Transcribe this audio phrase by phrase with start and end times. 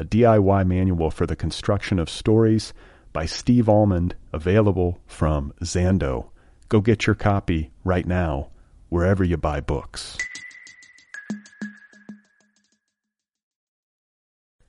[0.00, 2.72] a DIY manual for the construction of stories
[3.12, 6.30] by Steve Almond, available from Zando.
[6.70, 8.48] Go get your copy right now,
[8.88, 10.16] wherever you buy books.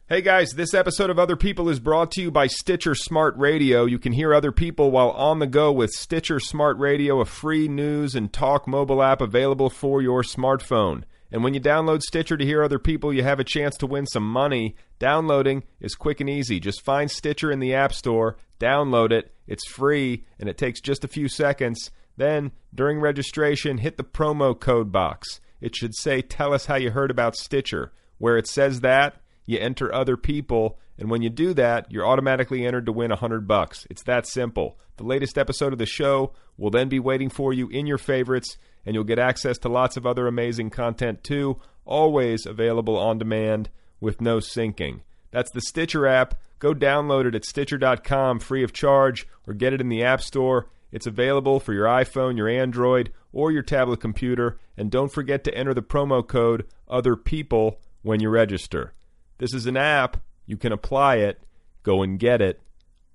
[0.09, 3.85] Hey guys, this episode of Other People is brought to you by Stitcher Smart Radio.
[3.85, 7.69] You can hear other people while on the go with Stitcher Smart Radio, a free
[7.69, 11.03] news and talk mobile app available for your smartphone.
[11.31, 14.05] And when you download Stitcher to hear other people, you have a chance to win
[14.05, 14.75] some money.
[14.99, 16.59] Downloading is quick and easy.
[16.59, 19.33] Just find Stitcher in the App Store, download it.
[19.47, 21.91] It's free, and it takes just a few seconds.
[22.17, 25.39] Then, during registration, hit the promo code box.
[25.61, 27.93] It should say, Tell us how you heard about Stitcher.
[28.17, 32.66] Where it says that, you enter other people, and when you do that, you're automatically
[32.66, 33.88] entered to win a 100 bucks.
[33.89, 34.77] It's that simple.
[34.97, 38.57] The latest episode of the show will then be waiting for you in your favorites
[38.85, 43.69] and you'll get access to lots of other amazing content too, always available on demand
[43.99, 45.01] with no syncing.
[45.31, 46.35] That's the Stitcher app.
[46.59, 50.67] Go download it at Stitcher.com free of charge or get it in the App Store.
[50.91, 54.59] It's available for your iPhone, your Android, or your tablet computer.
[54.78, 58.94] And don't forget to enter the promo code Other People when you register.
[59.38, 60.17] This is an app.
[60.45, 61.41] You can apply it.
[61.83, 62.61] Go and get it.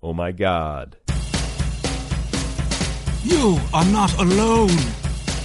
[0.02, 0.96] Oh my God.
[3.22, 4.70] You are not alone.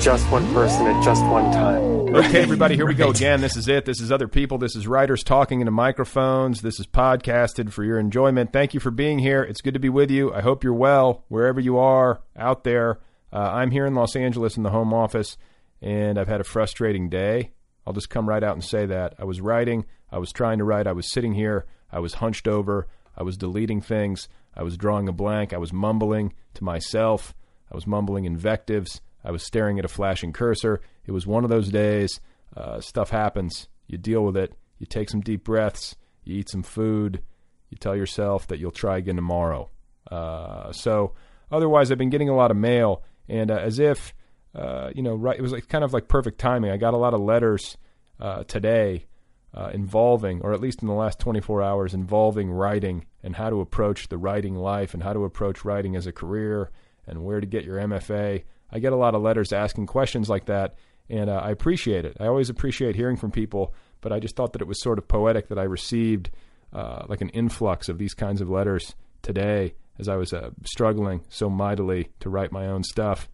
[0.00, 2.14] Just one person at just one time.
[2.14, 3.40] Okay, everybody, here we go again.
[3.40, 3.84] This is it.
[3.84, 4.56] This is other people.
[4.56, 6.62] This is writers talking into microphones.
[6.62, 8.52] This is podcasted for your enjoyment.
[8.52, 9.42] Thank you for being here.
[9.42, 10.32] It's good to be with you.
[10.32, 13.00] I hope you're well wherever you are out there.
[13.32, 15.36] Uh, I'm here in Los Angeles in the home office,
[15.82, 17.50] and I've had a frustrating day.
[17.86, 19.14] I'll just come right out and say that.
[19.18, 19.84] I was writing.
[20.10, 20.86] I was trying to write.
[20.86, 21.66] I was sitting here.
[21.92, 22.86] I was hunched over.
[23.16, 24.28] I was deleting things.
[24.54, 25.52] I was drawing a blank.
[25.52, 27.34] I was mumbling to myself.
[27.70, 29.02] I was mumbling invectives.
[29.24, 30.80] I was staring at a flashing cursor.
[31.06, 32.20] It was one of those days.
[32.56, 33.68] Uh, stuff happens.
[33.86, 34.54] You deal with it.
[34.78, 35.96] You take some deep breaths.
[36.24, 37.22] You eat some food.
[37.70, 39.70] You tell yourself that you'll try again tomorrow.
[40.10, 41.14] Uh, so,
[41.50, 44.14] otherwise, I've been getting a lot of mail, and uh, as if
[44.54, 46.70] uh, you know, right, it was like kind of like perfect timing.
[46.70, 47.76] I got a lot of letters
[48.20, 49.06] uh, today
[49.54, 53.60] uh, involving, or at least in the last 24 hours, involving writing and how to
[53.60, 56.70] approach the writing life and how to approach writing as a career
[57.06, 58.44] and where to get your MFA.
[58.70, 60.76] I get a lot of letters asking questions like that,
[61.08, 62.16] and uh, I appreciate it.
[62.20, 65.08] I always appreciate hearing from people, but I just thought that it was sort of
[65.08, 66.30] poetic that I received
[66.72, 71.22] uh, like an influx of these kinds of letters today as I was uh, struggling
[71.28, 73.28] so mightily to write my own stuff.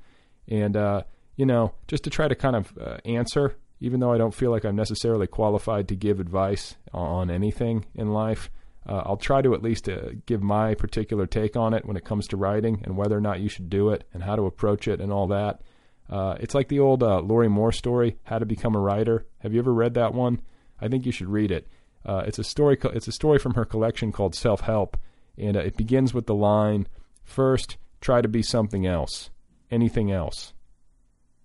[0.48, 1.02] And, uh,
[1.36, 4.50] you know, just to try to kind of uh, answer, even though I don't feel
[4.50, 8.50] like I'm necessarily qualified to give advice on anything in life,
[8.86, 12.04] uh, I'll try to at least uh, give my particular take on it when it
[12.04, 14.88] comes to writing and whether or not you should do it and how to approach
[14.88, 15.62] it and all that.
[16.10, 19.54] Uh, it's like the old uh, Lorrie Moore story, "How to Become a Writer." Have
[19.54, 20.42] you ever read that one?
[20.80, 21.66] I think you should read it.
[22.04, 22.76] Uh, it's a story.
[22.76, 24.98] Co- it's a story from her collection called Self Help,
[25.38, 26.86] and uh, it begins with the line,
[27.22, 29.30] First, try to be something else,
[29.70, 30.52] anything else,"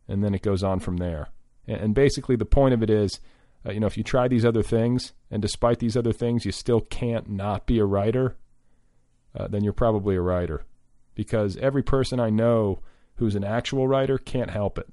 [0.09, 1.29] and then it goes on from there.
[1.65, 3.21] And, and basically, the point of it is
[3.65, 6.51] uh, you know, if you try these other things and despite these other things you
[6.51, 8.37] still can't not be a writer,
[9.37, 10.65] uh, then you're probably a writer.
[11.15, 12.79] Because every person I know
[13.15, 14.87] who's an actual writer can't help it.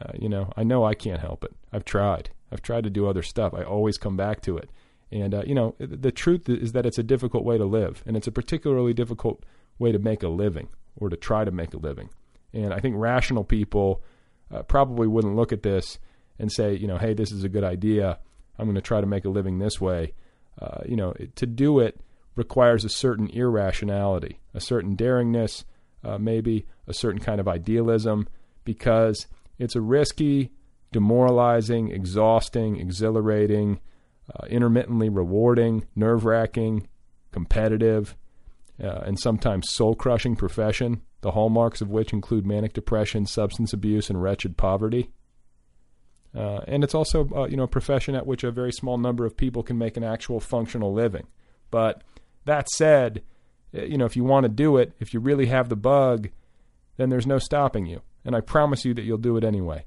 [0.00, 1.52] Uh, you know, I know I can't help it.
[1.72, 2.30] I've tried.
[2.50, 3.54] I've tried to do other stuff.
[3.54, 4.68] I always come back to it.
[5.12, 8.02] And, uh, you know, the truth is that it's a difficult way to live.
[8.04, 9.44] And it's a particularly difficult
[9.78, 12.10] way to make a living or to try to make a living.
[12.52, 14.02] And I think rational people
[14.52, 15.98] uh, probably wouldn't look at this
[16.38, 18.18] and say, you know, hey, this is a good idea.
[18.58, 20.12] I'm going to try to make a living this way.
[20.60, 22.00] Uh, you know, to do it
[22.36, 25.64] requires a certain irrationality, a certain daringness,
[26.04, 28.28] uh, maybe a certain kind of idealism,
[28.64, 29.26] because
[29.58, 30.50] it's a risky,
[30.92, 33.80] demoralizing, exhausting, exhilarating,
[34.34, 36.88] uh, intermittently rewarding, nerve wracking,
[37.32, 38.16] competitive,
[38.82, 44.08] uh, and sometimes soul crushing profession, the hallmarks of which include manic depression, substance abuse,
[44.10, 45.10] and wretched poverty.
[46.34, 49.24] Uh, and it's also, uh, you know, a profession at which a very small number
[49.24, 51.26] of people can make an actual functional living.
[51.70, 52.02] But
[52.44, 53.22] that said,
[53.76, 56.28] uh, you know, if you want to do it, if you really have the bug,
[56.96, 58.02] then there's no stopping you.
[58.24, 59.84] And I promise you that you'll do it anyway.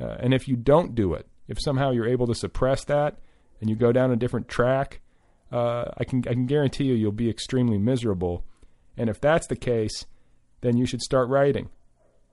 [0.00, 3.18] Uh, and if you don't do it, if somehow you're able to suppress that
[3.60, 5.00] and you go down a different track,
[5.52, 8.44] uh, I can I can guarantee you you'll be extremely miserable.
[8.96, 10.06] And if that's the case,
[10.60, 11.70] then you should start writing.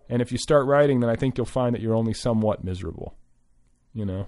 [0.09, 3.15] And if you start writing, then I think you'll find that you're only somewhat miserable.
[3.93, 4.27] You know,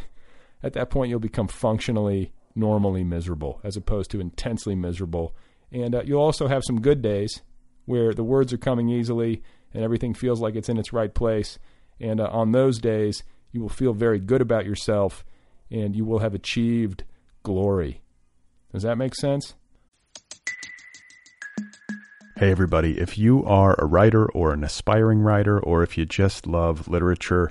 [0.62, 5.34] at that point you'll become functionally normally miserable as opposed to intensely miserable.
[5.70, 7.42] And uh, you'll also have some good days
[7.84, 11.58] where the words are coming easily and everything feels like it's in its right place.
[12.00, 13.22] And uh, on those days,
[13.52, 15.24] you will feel very good about yourself
[15.70, 17.04] and you will have achieved
[17.42, 18.02] glory.
[18.72, 19.54] Does that make sense?
[22.36, 23.00] Hey, everybody.
[23.00, 27.50] If you are a writer or an aspiring writer, or if you just love literature,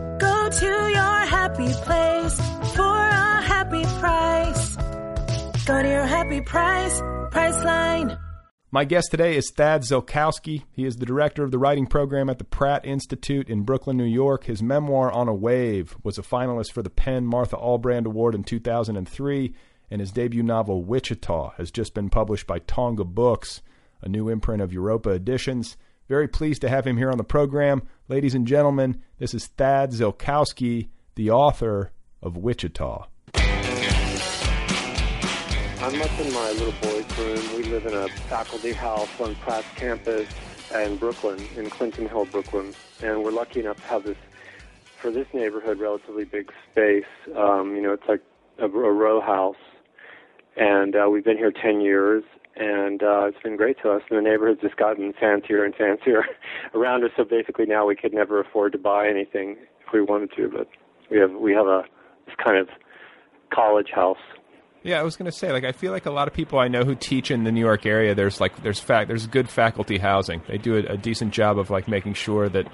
[0.21, 2.35] Go to your happy place
[2.75, 4.75] for a happy price.
[5.65, 7.01] Go to your happy price,
[7.31, 8.19] Priceline.
[8.69, 10.61] My guest today is Thad Ziolkowski.
[10.73, 14.03] He is the director of the writing program at the Pratt Institute in Brooklyn, New
[14.03, 14.43] York.
[14.43, 18.43] His memoir, On a Wave, was a finalist for the PEN Martha Albrand Award in
[18.43, 19.55] 2003,
[19.89, 23.63] and his debut novel, Wichita, has just been published by Tonga Books,
[24.03, 25.77] a new imprint of Europa Editions.
[26.11, 27.83] Very pleased to have him here on the program.
[28.09, 33.07] Ladies and gentlemen, this is Thad Ziolkowski, the author of Wichita.
[33.33, 33.41] I'm
[36.01, 37.55] up in my little boy's room.
[37.55, 40.27] We live in a faculty house on Pratt's campus
[40.75, 42.73] in Brooklyn, in Clinton Hill, Brooklyn.
[43.01, 44.17] And we're lucky enough to have this,
[44.97, 47.05] for this neighborhood, relatively big space.
[47.37, 48.21] Um, you know, it's like
[48.59, 49.55] a, a row house.
[50.57, 54.01] And uh, we've been here 10 years, and uh, it's been great to us.
[54.09, 56.23] And the neighborhood's just gotten fancier and fancier
[56.73, 57.11] around us.
[57.15, 60.49] So basically, now we could never afford to buy anything if we wanted to.
[60.49, 60.67] But
[61.09, 61.83] we have we have a
[62.25, 62.67] this kind of
[63.51, 64.17] college house
[64.83, 66.67] yeah, I was going to say, like, I feel like a lot of people I
[66.67, 69.99] know who teach in the New York area, there's like, there's fact, there's good faculty
[69.99, 70.41] housing.
[70.47, 72.67] They do a, a, decent job of like making sure that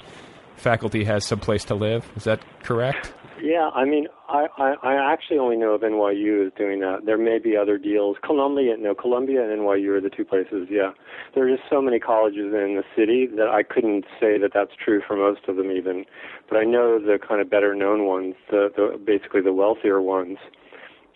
[0.55, 2.10] faculty has some place to live.
[2.15, 3.13] Is that correct?
[3.41, 7.06] Yeah, I mean, I, I, I actually only know of NYU is doing that.
[7.06, 8.17] There may be other deals.
[8.24, 10.67] Columbia, no, Columbia and NYU are the two places.
[10.70, 10.91] Yeah,
[11.34, 14.72] there are just so many colleges in the city that I couldn't say that that's
[14.84, 16.06] true for most of them even.
[16.50, 20.38] But I know the kind of better known ones, the, the basically the wealthier ones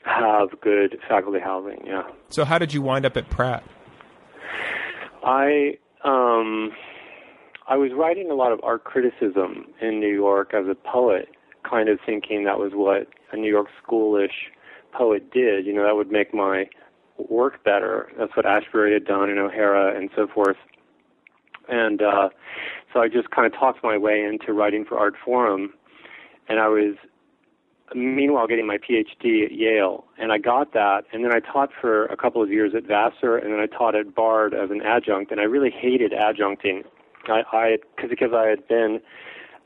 [0.04, 1.84] have good faculty housing.
[1.86, 2.04] Yeah.
[2.30, 3.64] So how did you wind up at Pratt?
[5.24, 6.72] I um,
[7.68, 11.30] I was writing a lot of art criticism in New York as a poet,
[11.64, 14.50] kind of thinking that was what a New York schoolish
[14.92, 15.66] poet did.
[15.66, 16.70] You know, that would make my
[17.18, 18.12] work better.
[18.18, 20.58] That's what Ashbery had done and O'Hara and so forth.
[21.70, 22.30] And uh,
[22.94, 25.68] so I just kind of talked my way into writing for Artforum.
[26.50, 26.96] and I was
[27.96, 32.06] meanwhile getting my PhD at Yale, and I got that, and then I taught for
[32.06, 35.32] a couple of years at Vassar, and then I taught at Bard as an adjunct,
[35.32, 36.84] and I really hated adjuncting.
[37.28, 39.02] I, I cause, because I had been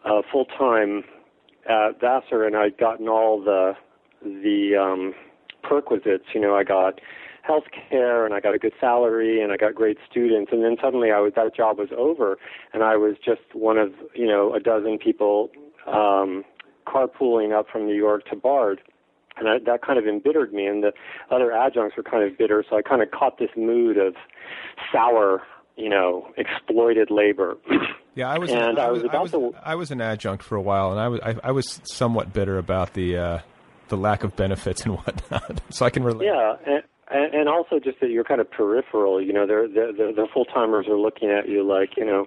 [0.04, 1.04] uh, full time
[1.68, 3.74] at Vassar, and I'd gotten all the
[4.22, 5.14] the um,
[5.64, 6.26] perquisites.
[6.34, 7.00] You know, I got
[7.46, 10.52] health care and I got a good salary and I got great students.
[10.52, 12.38] And then suddenly I was that job was over
[12.74, 15.50] and I was just one of you know a dozen people
[15.88, 16.44] um
[16.88, 18.82] carpooling up from New York to Bard.
[19.38, 20.94] And I, that kind of embittered me and the
[21.30, 22.64] other adjuncts were kind of bitter.
[22.70, 24.16] So I kind of caught this mood of
[24.92, 25.42] sour
[25.76, 27.58] you know exploited labor
[28.16, 28.50] Yeah, I was.
[28.50, 29.34] And I was, I was.
[29.34, 31.20] I was, to- I was an adjunct for a while, and I was.
[31.22, 33.40] I, I was somewhat bitter about the uh,
[33.90, 35.62] the lack of benefits and whatnot.
[35.70, 36.28] so I can relate.
[36.28, 36.54] Yeah,
[37.12, 39.22] and, and also just that you're kind of peripheral.
[39.22, 42.26] You know, they're, the the, the full timers are looking at you like you know,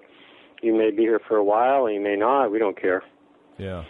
[0.62, 2.52] you may be here for a while, and you may not.
[2.52, 3.02] We don't care.
[3.56, 3.84] Yeah.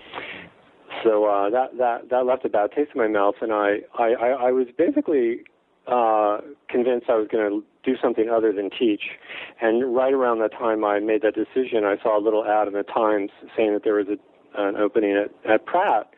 [1.02, 4.12] So uh, that that that left a bad taste in my mouth, and I I
[4.14, 5.40] I, I was basically
[5.88, 9.02] uh, convinced I was going to do something other than teach.
[9.61, 12.75] And right around that time I made that decision, I saw a little ad in
[12.75, 14.18] the Times saying that there was a,
[14.61, 16.11] an opening at, at Pratt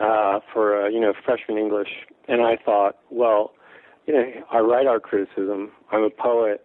[0.00, 1.88] uh, for uh, you know freshman English,
[2.28, 3.52] and I thought, well,
[4.06, 5.70] you know, I write art criticism.
[5.92, 6.64] I'm a poet.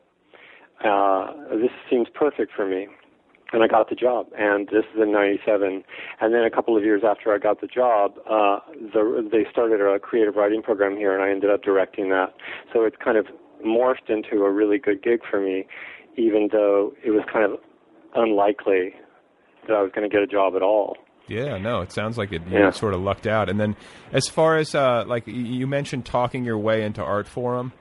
[0.84, 2.88] Uh, this seems perfect for me.
[3.53, 5.83] And I got the job, and this is in '97.
[6.19, 8.60] And then a couple of years after I got the job, uh,
[8.93, 12.33] the, they started a creative writing program here, and I ended up directing that.
[12.74, 13.27] So it's kind of
[13.63, 15.67] morphed into a really good gig for me,
[16.17, 17.60] even though it was kind of
[18.15, 18.95] unlikely
[19.67, 20.98] that I was going to get a job at all.
[21.27, 22.72] Yeah, no, it sounds like it you Yeah.
[22.72, 23.50] sort of lucked out.
[23.50, 23.75] And then,
[24.12, 27.72] as far as uh, like you mentioned, talking your way into Artforum,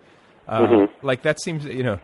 [0.47, 0.89] uh, Mhm.
[1.03, 1.99] like that seems you know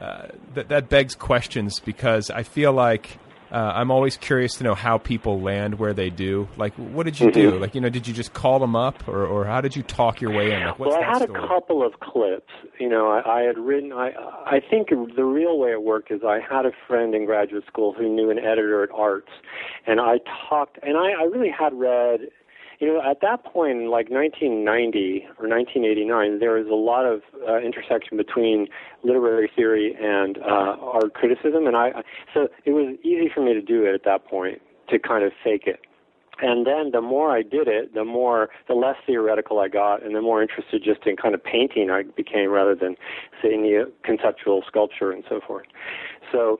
[0.00, 3.18] uh, that that begs questions because I feel like
[3.50, 6.48] uh, I'm always curious to know how people land where they do.
[6.56, 7.52] Like, what did you do?
[7.52, 7.60] Mhm.
[7.60, 10.20] Like, you know, did you just call them up, or or how did you talk
[10.20, 10.66] your way in?
[10.66, 11.44] Like, well, I had story?
[11.44, 12.52] a couple of clips.
[12.80, 13.92] You know, I, I had written.
[13.92, 14.10] I
[14.44, 17.92] I think the real way it worked is I had a friend in graduate school
[17.92, 19.30] who knew an editor at Arts,
[19.86, 20.78] and I talked.
[20.82, 22.20] And I, I really had read.
[22.78, 27.58] You know, at that point, like 1990 or 1989, there was a lot of uh,
[27.58, 28.68] intersection between
[29.02, 32.02] literary theory and uh, art criticism, and I
[32.34, 35.32] so it was easy for me to do it at that point to kind of
[35.42, 35.80] fake it.
[36.40, 40.14] And then the more I did it, the more, the less theoretical I got, and
[40.14, 42.96] the more interested just in kind of painting I became rather than,
[43.42, 45.66] say, neo conceptual sculpture and so forth.
[46.30, 46.58] So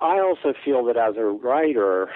[0.00, 2.10] I also feel that as a writer,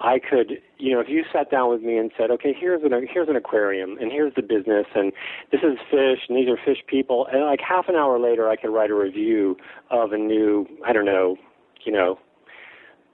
[0.00, 2.92] I could, you know, if you sat down with me and said, okay, here's an
[3.12, 5.12] here's an aquarium, and here's the business, and
[5.50, 8.56] this is fish, and these are fish people, and like half an hour later, I
[8.56, 9.56] could write a review
[9.90, 11.36] of a new, I don't know,
[11.84, 12.18] you know,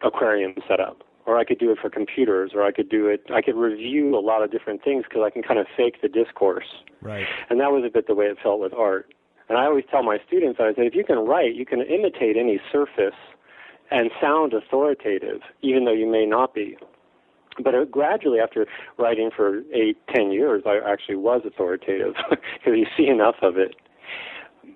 [0.02, 3.26] aquarium setup or I could do it for computers, or I could do it.
[3.30, 6.08] I could review a lot of different things because I can kind of fake the
[6.08, 6.64] discourse,
[7.02, 7.26] Right.
[7.50, 9.12] and that was a bit the way it felt with art.
[9.50, 12.38] And I always tell my students, I say, if you can write, you can imitate
[12.38, 13.14] any surface
[13.90, 16.76] and sound authoritative, even though you may not be.
[17.62, 18.66] But uh, gradually, after
[18.98, 23.74] writing for eight, ten years, I actually was authoritative because you see enough of it.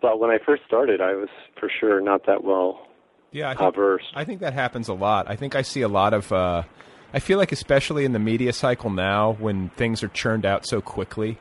[0.00, 1.28] But when I first started, I was
[1.58, 2.88] for sure not that well
[3.30, 4.12] Yeah, I think, versed.
[4.14, 5.30] I think that happens a lot.
[5.30, 6.32] I think I see a lot of.
[6.32, 6.62] Uh,
[7.14, 10.80] I feel like, especially in the media cycle now, when things are churned out so
[10.80, 11.38] quickly.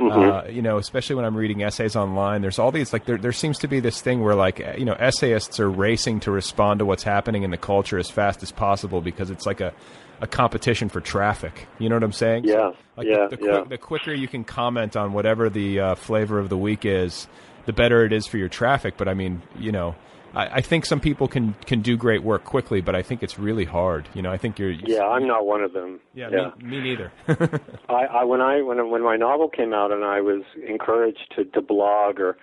[0.00, 3.16] Uh, you know, especially when I'm reading essays online, there's all these like there.
[3.16, 6.30] There seems to be this thing where like uh, you know essayists are racing to
[6.30, 9.72] respond to what's happening in the culture as fast as possible because it's like a,
[10.20, 11.68] a competition for traffic.
[11.78, 12.44] You know what I'm saying?
[12.44, 13.52] Yeah, Like yeah, the, the, yeah.
[13.58, 17.28] quick, the quicker you can comment on whatever the uh, flavor of the week is,
[17.66, 18.96] the better it is for your traffic.
[18.96, 19.94] But I mean, you know,
[20.34, 23.38] I, I think some people can can do great work quickly, but I think it's
[23.38, 24.08] really hard.
[24.14, 24.70] You know, I think you're.
[24.70, 26.00] Yeah, I'm not one of them.
[26.14, 26.50] Yeah, yeah.
[26.58, 27.12] Me, me neither.
[27.88, 31.44] I, I when I when when my novel came out and I was encouraged to
[31.44, 32.36] to blog or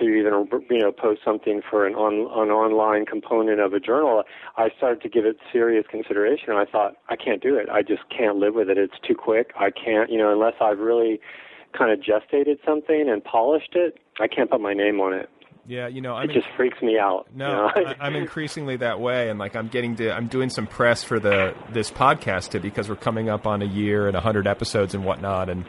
[0.00, 4.22] to even you know post something for an on an online component of a journal,
[4.56, 6.50] I started to give it serious consideration.
[6.50, 7.68] And I thought I can't do it.
[7.68, 8.78] I just can't live with it.
[8.78, 9.52] It's too quick.
[9.58, 11.20] I can't you know unless I've really
[11.76, 13.98] kind of gestated something and polished it.
[14.20, 15.28] I can't put my name on it.
[15.66, 17.26] Yeah, you know, I It just freaks me out.
[17.32, 17.70] you No, know?
[17.74, 21.18] I, I'm increasingly that way, and like I'm getting to, I'm doing some press for
[21.18, 24.94] the this podcast too, because we're coming up on a year and a hundred episodes
[24.94, 25.64] and whatnot, and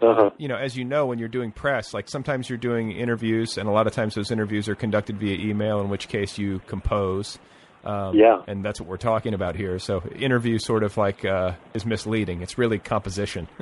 [0.00, 0.30] uh-huh.
[0.38, 3.68] you know, as you know, when you're doing press, like sometimes you're doing interviews, and
[3.68, 7.38] a lot of times those interviews are conducted via email, in which case you compose.
[7.84, 8.42] Um, Yeah.
[8.46, 9.78] and that's what we're talking about here.
[9.78, 12.42] So, interview sort of like uh, is misleading.
[12.42, 13.46] It's really composition.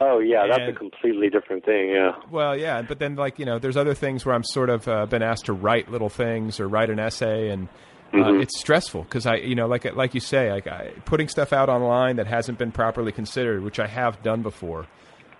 [0.00, 1.88] Oh yeah, that's a completely different thing.
[1.90, 2.12] Yeah.
[2.30, 5.06] Well, yeah, but then like you know, there's other things where I'm sort of uh,
[5.06, 7.68] been asked to write little things or write an essay, and
[8.12, 11.52] uh, it's stressful because I, you know, like like you say, like I, putting stuff
[11.52, 14.86] out online that hasn't been properly considered, which I have done before,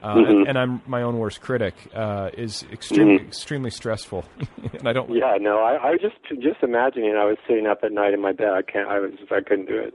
[0.04, 0.28] uh, Mhm.
[0.30, 3.26] and, and I'm my own worst critic, uh, is extremely Mhm.
[3.28, 4.24] extremely stressful,
[4.78, 5.10] and I don't.
[5.10, 8.20] Yeah, no, I, I was just just imagining I was sitting up at night in
[8.20, 8.50] my bed.
[8.52, 8.88] I can't.
[8.88, 9.12] I was.
[9.30, 9.94] I couldn't do it.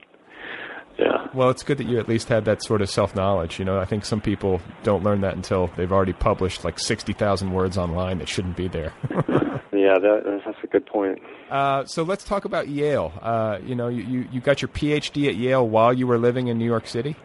[0.97, 1.27] Yeah.
[1.33, 3.57] Well, it's good that you at least had that sort of self knowledge.
[3.57, 7.13] You know, I think some people don't learn that until they've already published like sixty
[7.13, 8.91] thousand words online that shouldn't be there.
[9.71, 11.19] Yeah, that, that's a good point.
[11.49, 13.13] Uh, so let's talk about Yale.
[13.21, 16.47] Uh, you know, you, you, you got your PhD at Yale while you were living
[16.47, 17.15] in New York City.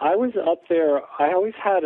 [0.00, 1.00] I was up there.
[1.18, 1.82] I always had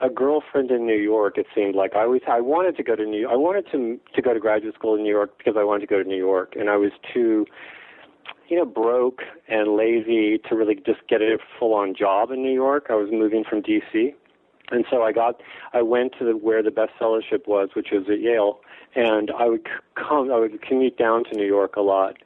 [0.00, 1.36] a girlfriend in New York.
[1.36, 3.28] It seemed like I always I wanted to go to New.
[3.28, 5.86] I wanted to to go to graduate school in New York because I wanted to
[5.86, 7.46] go to New York, and I was too,
[8.48, 12.52] you know, broke and lazy to really just get a full on job in New
[12.54, 12.86] York.
[12.90, 14.14] I was moving from D.C.
[14.72, 15.40] And so I got,
[15.72, 18.60] I went to the, where the best fellowship was, which was at Yale,
[18.94, 22.18] and I would come, I would commute down to New York a lot,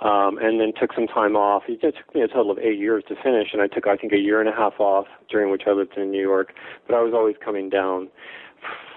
[0.00, 1.64] um, and then took some time off.
[1.68, 4.12] It took me a total of eight years to finish, and I took, I think,
[4.12, 6.52] a year and a half off during which I lived in New York.
[6.86, 8.08] But I was always coming down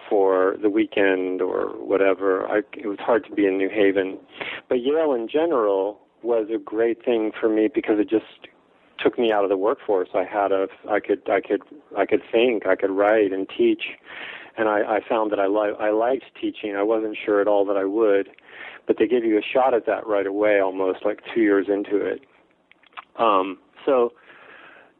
[0.10, 2.48] for the weekend or whatever.
[2.48, 4.18] I, it was hard to be in New Haven,
[4.68, 8.25] but Yale in general was a great thing for me because it just
[9.01, 10.10] took me out of the workforce.
[10.13, 11.62] I had a, I could, I could,
[11.98, 13.84] I could think, I could write and teach,
[14.59, 16.75] and I, I found that I li- I liked teaching.
[16.75, 18.29] I wasn't sure at all that I would,
[18.85, 21.95] but they give you a shot at that right away, almost like two years into
[22.05, 22.21] it.
[23.17, 24.11] Um, so,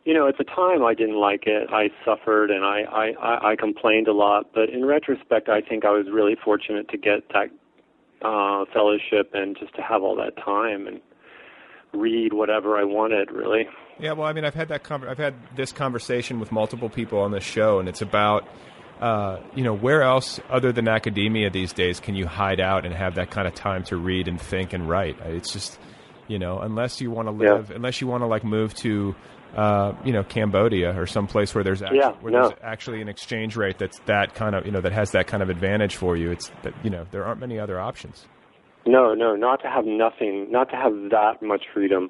[0.06, 1.70] you know, at the time I didn't like it.
[1.72, 4.52] I suffered and I, I, I, I complained a lot.
[4.54, 7.50] But in retrospect, I think I was really fortunate to get that
[8.22, 11.02] uh, fellowship and just to have all that time and
[11.94, 13.68] read whatever I wanted, really.
[14.00, 17.20] Yeah, well, I mean, I've had that conver- I've had this conversation with multiple people
[17.20, 18.48] on this show, and it's about
[19.02, 22.94] uh, you know where else other than academia these days can you hide out and
[22.94, 25.18] have that kind of time to read and think and write?
[25.22, 25.80] It's just
[26.28, 27.54] you know unless you want to Yeah.
[27.54, 29.16] live, unless you want to like move to
[29.56, 32.50] uh, you know Cambodia or some place where there's actually, Yeah, where no.
[32.50, 35.42] there's actually an exchange rate that's that kind of you know that has that kind
[35.42, 36.32] of advantage for you.
[36.32, 38.28] It's that you know there aren't many other options.
[38.86, 42.10] No, no, not to have nothing, not to have that much freedom.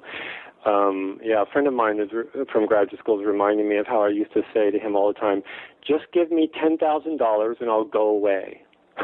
[0.66, 3.86] Um, yeah, a friend of mine is re- from graduate school is reminding me of
[3.86, 5.42] how I used to say to him all the time,
[5.86, 8.62] "Just give me ten thousand dollars and I'll go away."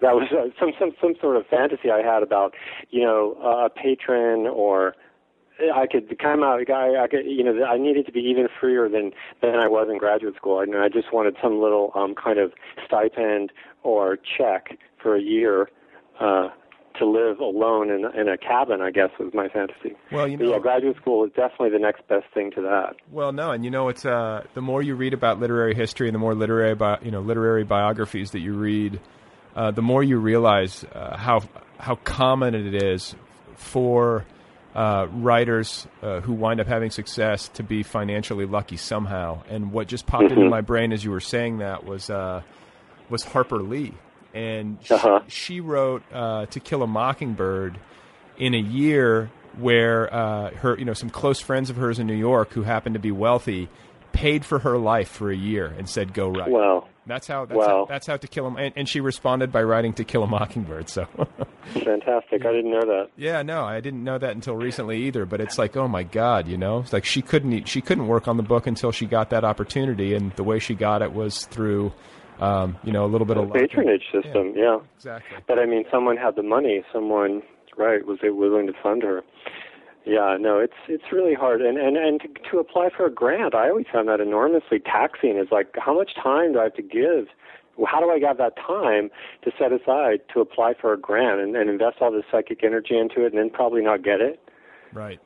[0.00, 2.54] that was uh, some some some sort of fantasy I had about,
[2.90, 4.94] you know, a patron or
[5.74, 6.70] I could come out.
[6.70, 9.88] I, I could, you know, I needed to be even freer than than I was
[9.90, 10.58] in graduate school.
[10.58, 12.52] I, I just wanted some little um, kind of
[12.84, 15.68] stipend or check for a year
[16.20, 16.48] uh,
[16.98, 18.80] to live alone in, in a cabin.
[18.80, 19.96] I guess was my fantasy.
[20.10, 22.96] Well, you know, yeah, graduate school is definitely the next best thing to that.
[23.10, 26.14] Well, no, and you know, it's uh, the more you read about literary history and
[26.14, 29.00] the more literary, bi- you know, literary biographies that you read,
[29.54, 31.40] uh, the more you realize uh, how
[31.78, 33.14] how common it is
[33.54, 34.24] for
[34.74, 39.42] uh, writers uh, who wind up having success to be financially lucky somehow.
[39.48, 40.50] And what just popped into Mhm.
[40.50, 42.42] my brain as you were saying that was uh,
[43.08, 43.94] was Harper Lee,
[44.36, 45.20] and she, Uh-huh.
[45.28, 47.78] she wrote uh, "To Kill a Mockingbird"
[48.38, 52.14] in a year where uh, her, you know, some close friends of hers in New
[52.14, 53.68] York who happened to be wealthy
[54.12, 56.86] paid for her life for a year and said, "Go write." Wow.
[57.08, 57.44] That's how.
[57.44, 57.66] That's, Wow.
[57.66, 58.56] how, that's how to kill him.
[58.56, 61.06] And, and she responded by writing "To Kill a Mockingbird." So.
[61.74, 62.44] Fantastic.
[62.46, 63.10] I didn't know that.
[63.16, 65.24] Yeah, no, I didn't know that until recently either.
[65.24, 68.28] But it's like, oh my god, you know, it's like she couldn't she couldn't work
[68.28, 71.46] on the book until she got that opportunity, and the way she got it was
[71.46, 71.92] through,
[72.40, 73.54] um, you know, a little bit of luck.
[73.58, 74.52] patronage system.
[74.56, 74.78] Yeah.
[74.96, 75.38] Exactly.
[75.46, 76.82] But I mean, someone had the money.
[76.92, 77.42] Someone,
[77.76, 79.22] right, was willing to fund her.
[80.04, 83.56] Yeah, no, it's it's really hard, and and and to, to apply for a grant,
[83.56, 85.36] I always found that enormously taxing.
[85.36, 87.26] Is like, how much time do I have to give?
[87.84, 89.10] How do I have that time
[89.42, 92.96] to set aside to apply for a grant and, and invest all this psychic energy
[92.96, 94.38] into it, and then probably not get it?
[94.92, 95.18] Right.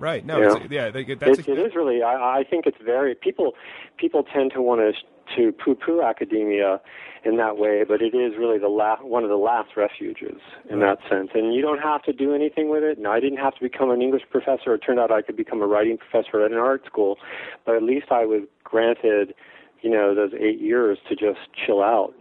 [0.00, 0.26] Right.
[0.26, 0.38] No.
[0.40, 0.56] Yeah.
[0.56, 0.90] It's, yeah.
[0.90, 2.02] they- That's it, it is really.
[2.02, 3.52] I, I think it's very people.
[3.98, 4.92] People tend to want to
[5.36, 6.80] to poo-poo academia
[7.24, 10.80] in that way, but it is really the last one of the last refuges in
[10.80, 11.30] that sense.
[11.34, 12.98] And you don't have to do anything with it.
[12.98, 14.74] And I didn't have to become an English professor.
[14.74, 17.16] It turned out I could become a writing professor at an art school,
[17.64, 19.34] but at least I was granted,
[19.80, 22.14] you know, those eight years to just chill out.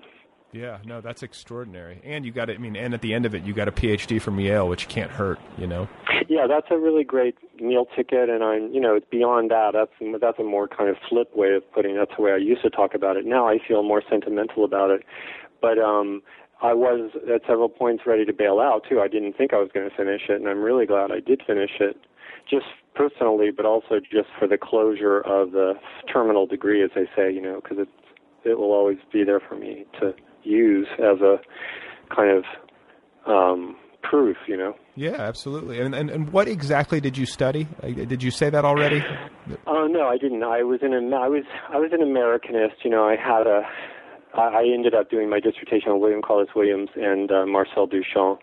[0.53, 0.77] Yeah.
[0.85, 1.99] No, that's extraordinary.
[2.03, 2.55] And you got it.
[2.55, 4.87] I mean, and at the end of it, you got a PhD from Yale, which
[4.87, 5.39] can't hurt.
[5.57, 5.89] You know.
[6.29, 9.71] Yeah, that's a really great meal ticket, and I'm, you know, beyond that.
[9.73, 11.95] That's that's a more kind of flip way of putting.
[11.95, 11.99] It.
[11.99, 13.25] That's the way I used to talk about it.
[13.25, 15.03] Now I feel more sentimental about it,
[15.61, 16.21] but um,
[16.61, 19.01] I was at several points ready to bail out too.
[19.01, 21.41] I didn't think I was going to finish it, and I'm really glad I did
[21.45, 21.97] finish it,
[22.49, 25.73] just personally, but also just for the closure of the
[26.11, 27.89] terminal degree, as they say, you know, because it
[28.45, 30.13] it will always be there for me to
[30.43, 31.37] use as a
[32.15, 32.43] kind of
[33.25, 34.75] um, proof, you know.
[34.95, 35.79] Yeah, absolutely.
[35.79, 37.67] And, and and what exactly did you study?
[37.81, 39.03] Uh, Did you say that already?
[39.65, 40.43] Oh no, I didn't.
[40.43, 42.83] I was in I was I was an Americanist.
[42.83, 43.63] You know, I had a
[44.35, 48.39] I ended up doing my dissertation on William Carlos Williams and uh, Marcel Duchamp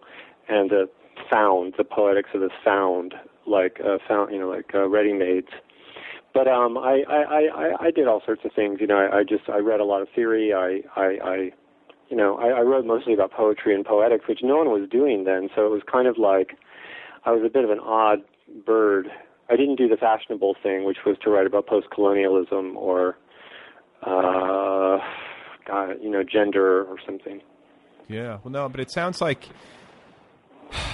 [0.48, 0.88] and the
[1.30, 3.14] sound, the poetics of the sound,
[3.46, 5.48] like uh, found, you know, like uh, ready-mades.
[6.32, 8.78] But um, I, I, I, I- I did all sorts of things.
[8.80, 10.52] You know, I, I just I read a lot of theory.
[10.54, 11.50] I, I, I
[12.10, 15.24] you know, I, I wrote mostly about poetry and poetics, which no one was doing
[15.24, 15.48] then.
[15.54, 16.56] So it was kind of like
[17.24, 18.18] I was a bit of an odd
[18.66, 19.08] bird.
[19.48, 23.16] I didn't do the fashionable thing, which was to write about post-colonialism or,
[24.02, 24.98] uh,
[26.00, 27.40] you know, gender or something.
[28.08, 28.38] Yeah.
[28.42, 29.48] Well, no, but it sounds like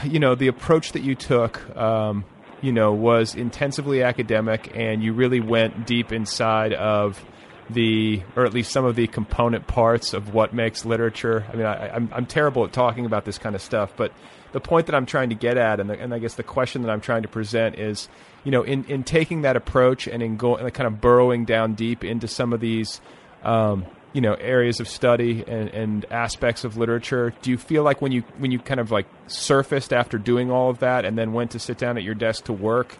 [0.04, 1.76] you know the approach that you took.
[1.76, 2.24] Um,
[2.62, 7.22] you know, was intensively academic, and you really went deep inside of
[7.70, 11.44] the, or at least some of the component parts of what makes literature.
[11.52, 14.12] I mean, I, I'm I'm terrible at talking about this kind of stuff, but
[14.52, 16.82] the point that I'm trying to get at, and, the, and I guess the question
[16.82, 18.08] that I'm trying to present is,
[18.44, 22.04] you know, in in taking that approach and in going, kind of burrowing down deep
[22.04, 23.00] into some of these.
[23.42, 28.00] Um, you know areas of study and, and aspects of literature do you feel like
[28.00, 31.34] when you when you kind of like surfaced after doing all of that and then
[31.34, 32.96] went to sit down at your desk to work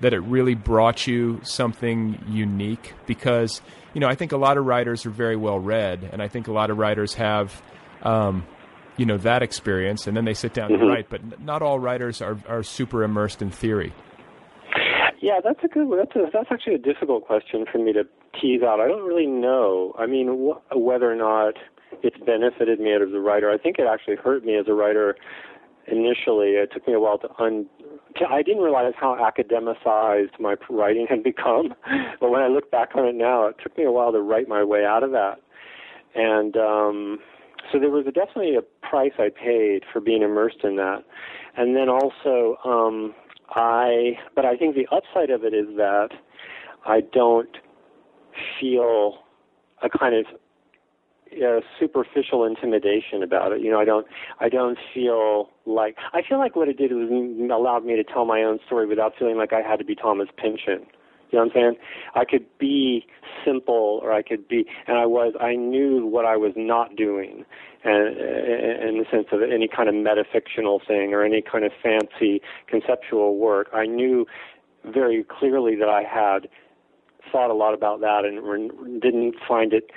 [0.00, 3.60] that it really brought you something unique because
[3.94, 6.48] you know I think a lot of writers are very well read and I think
[6.48, 7.62] a lot of writers have
[8.02, 8.46] um,
[8.96, 10.78] you know that experience and then they sit down Mhm.
[10.80, 13.92] to write but not all writers are are super immersed in theory
[15.22, 15.88] Yeah, that's a good.
[15.98, 18.04] That's a, that's actually a difficult question for me to
[18.40, 18.80] tease out.
[18.80, 19.94] I don't really know.
[19.98, 21.54] I mean, wh- whether or not
[22.02, 23.50] it's benefited me as a writer.
[23.50, 25.16] I think it actually hurt me as a writer
[25.86, 26.50] initially.
[26.50, 27.66] It took me a while to un.
[28.28, 31.74] I didn't realize how academicized my writing had become,
[32.20, 34.48] but when I look back on it now, it took me a while to write
[34.48, 35.40] my way out of that.
[36.14, 37.18] And um,
[37.72, 41.04] so there was a, definitely a price I paid for being immersed in that.
[41.56, 43.14] And then also, um,
[43.50, 46.08] I, but I think the upside of it is that
[46.86, 47.56] I don't
[48.60, 49.18] feel
[49.82, 50.26] a kind of
[51.42, 53.60] uh, superficial intimidation about it.
[53.60, 54.06] You know, I don't,
[54.40, 57.08] I don't feel like, I feel like what it did was
[57.50, 60.28] allowed me to tell my own story without feeling like I had to be Thomas
[60.36, 60.86] Pynchon.
[61.30, 61.76] You know what I'm saying?
[62.14, 63.04] I could be
[63.44, 65.34] simple, or I could be, and I was.
[65.40, 67.44] I knew what I was not doing,
[67.82, 72.40] and in the sense of any kind of metafictional thing or any kind of fancy
[72.68, 73.68] conceptual work.
[73.74, 74.24] I knew
[74.84, 76.48] very clearly that I had
[77.32, 79.90] thought a lot about that and didn't find it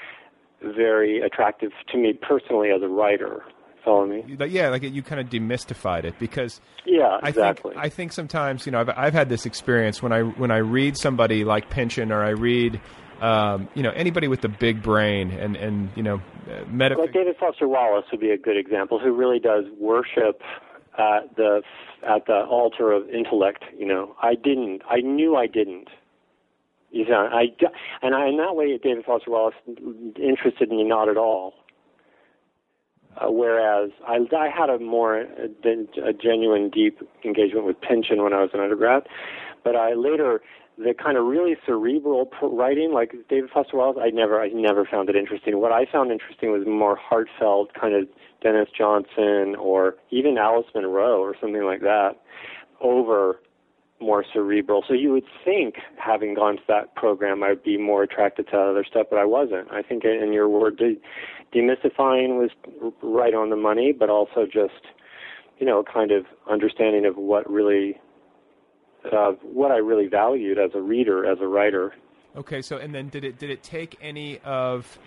[0.62, 3.43] very attractive to me personally as a writer.
[3.84, 4.24] Follow me?
[4.50, 7.72] Yeah, like you kind of demystified it because Yeah, I exactly.
[7.74, 10.58] think I think sometimes you know I've I've had this experience when I when I
[10.58, 12.82] read somebody like Pynchon or I read
[13.22, 16.22] um, you know anybody with a big brain and and you know
[16.69, 20.41] meta Like David Foster Wallace would be a good example, who really does worship
[20.98, 21.62] at the
[22.06, 23.63] at the altar of intellect.
[23.78, 24.82] You know, I didn't.
[24.89, 25.88] I knew I didn't.
[26.91, 27.45] You know, I
[28.02, 29.56] and I, in that way, David Foster Wallace
[30.15, 31.54] interested me not at all.
[33.17, 35.25] Uh, whereas I, I had a more
[35.63, 39.04] than a genuine, deep engagement with Pynchon when I was an undergrad,
[39.63, 40.41] but I later
[40.78, 45.10] the kind of really cerebral writing, like David Foster Wallace, I never, I never found
[45.10, 45.60] it interesting.
[45.60, 48.08] What I found interesting was more heartfelt, kind of
[48.41, 52.12] Denis Johnson or even Alice Munro or something like that,
[52.80, 53.41] over
[54.01, 54.83] more cerebral.
[54.88, 58.85] So you would think, having gone to that program, I'd be more attracted to other
[58.89, 59.71] stuff, but I wasn't.
[59.71, 60.99] I think, in your word, de-
[61.53, 62.51] demystifying was
[63.01, 64.85] right on the money, but also just,
[65.57, 67.99] you know, kind of understanding of what really,
[69.12, 71.93] uh, what I really valued as a reader, as a writer.
[72.35, 74.99] Okay, so and then did it did it take any of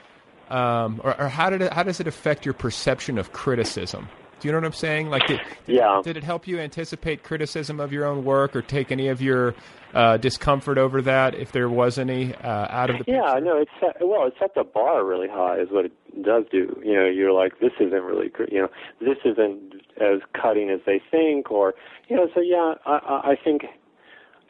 [0.50, 4.08] um, or, or how did it how does it affect your perception of criticism?
[4.42, 5.08] Do you know what I'm saying?
[5.08, 6.02] Like, did, did, Yeah.
[6.02, 9.54] did it help you anticipate criticism of your own work, or take any of your
[9.94, 13.70] uh, discomfort over that, if there was any, uh, out of the Yeah, no, it's
[13.78, 16.76] set, well, it set the bar really high, is what it does do.
[16.84, 18.68] You know, you're like, this isn't really, you know,
[19.00, 21.74] this isn't as cutting as they think, or
[22.08, 23.62] you know, so yeah, I, I I think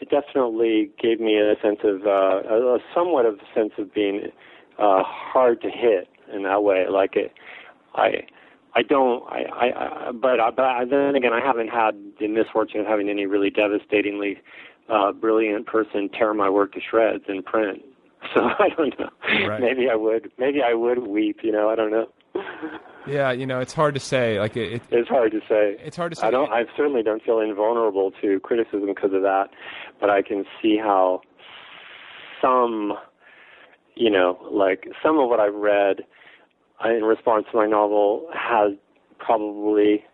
[0.01, 3.93] it definitely gave me a sense of uh, a, a somewhat of a sense of
[3.93, 4.31] being
[4.79, 6.87] uh, hard to hit in that way.
[6.89, 7.33] Like it,
[7.95, 8.25] I.
[8.75, 9.23] I don't.
[9.29, 9.43] I.
[9.43, 10.09] I.
[10.09, 10.41] I but.
[10.41, 14.39] I, but I, then again, I haven't had the misfortune of having any really devastatingly
[14.89, 17.83] uh, brilliant person tear my work to shreds in print.
[18.35, 19.11] So I don't know.
[19.49, 19.61] Right.
[19.61, 20.31] Maybe I would.
[20.39, 21.41] Maybe I would weep.
[21.43, 21.69] You know.
[21.69, 22.07] I don't know.
[23.07, 24.39] Yeah, you know, it's hard to say.
[24.39, 25.77] Like, it, it It's hard to say.
[25.81, 26.27] It's hard to say.
[26.27, 26.53] I don't.
[26.53, 29.49] I certainly don't feel invulnerable to criticism because of that,
[30.01, 31.23] but I can see how
[32.41, 32.93] some,
[33.97, 36.05] you know, like some of what I've read
[36.85, 38.73] in response to my novel has
[39.19, 40.05] probably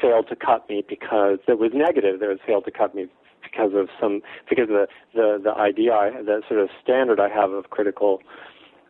[0.00, 2.20] failed to cut me because it was negative.
[2.20, 3.06] That was failed to cut me
[3.42, 7.28] because of some because of the the, the idea, I, the sort of standard I
[7.28, 8.22] have of critical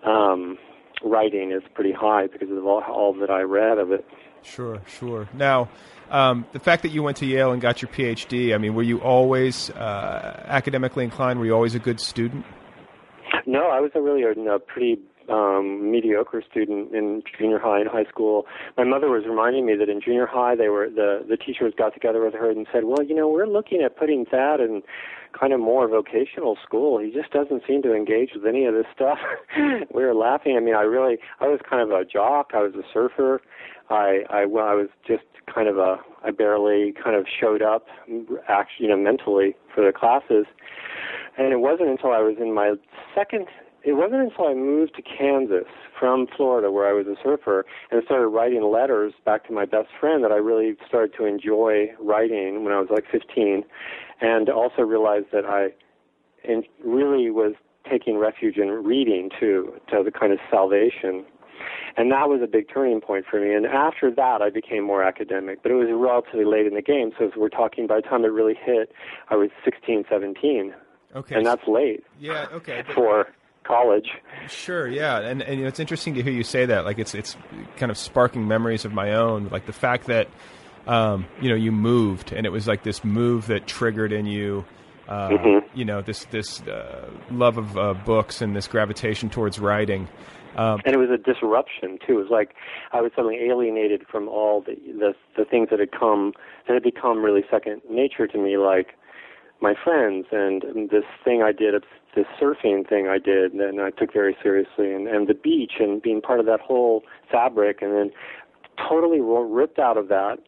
[0.05, 0.59] um,
[1.05, 4.07] writing is pretty high because of all, all that I read of it.
[4.43, 5.29] Sure, sure.
[5.33, 5.69] Now,
[6.11, 8.83] um, the fact that you went to Yale and got your PhD, I mean, were
[8.83, 11.39] you always uh, academically inclined?
[11.39, 12.45] Were you always a good student?
[13.47, 17.89] No, I was a really a, a pretty um, mediocre student in junior high and
[17.89, 18.47] high school.
[18.77, 21.95] My mother was reminding me that in junior high, they were the the teachers got
[21.95, 24.83] together with her and said, "Well, you know, we're looking at putting Thad in
[25.39, 26.99] kind of more vocational school.
[26.99, 29.19] He just doesn't seem to engage with any of this stuff."
[29.95, 30.57] we were laughing.
[30.57, 32.51] I mean, I really, I was kind of a jock.
[32.55, 33.41] I was a surfer.
[33.91, 37.87] I, I, well, I was just kind of a, I barely kind of showed up,
[38.49, 40.47] actually, you know, mentally for the classes.
[41.37, 42.75] And it wasn't until I was in my
[43.15, 43.49] second
[43.85, 45.69] it wasn't until I moved to Kansas
[45.99, 49.89] from Florida, where I was a surfer, and started writing letters back to my best
[49.99, 53.65] friend that I really started to enjoy writing when I was like 15,
[54.21, 55.73] and also realized that I
[56.85, 57.55] really was
[57.89, 61.25] taking refuge in reading too, to the kind of salvation.
[61.97, 63.53] And that was a big turning point for me.
[63.53, 65.63] And after that, I became more academic.
[65.63, 67.13] But it was relatively late in the game.
[67.19, 68.93] So as we're talking, by the time it really hit,
[69.29, 70.75] I was 16, 17.
[71.15, 71.35] Okay.
[71.35, 72.05] And that's late.
[72.19, 72.47] Yeah.
[72.53, 72.83] Okay.
[72.95, 73.29] For
[73.65, 74.09] college.
[74.49, 76.85] Sure, yeah, and and you know, it's interesting to hear you say that.
[76.85, 77.37] Like it's it's
[77.77, 79.49] kind of sparking memories of my own.
[79.49, 80.29] Like the fact that
[80.87, 84.65] um, you know you moved, and it was like this move that triggered in you.
[85.09, 85.79] Uh, mm-hmm.
[85.79, 90.09] You know this this uh, love of uh, books and this gravitation towards writing,
[90.57, 92.19] um, and it was a disruption too.
[92.19, 92.55] It was like
[92.93, 96.33] I was suddenly alienated from all the the, the things that had come
[96.67, 98.95] that had become really second nature to me, like
[99.61, 101.75] my friends and this thing I did,
[102.15, 106.01] this surfing thing I did, and I took very seriously, and, and the beach and
[106.03, 108.11] being part of that whole fabric, and then
[108.89, 110.39] totally ripped out of that,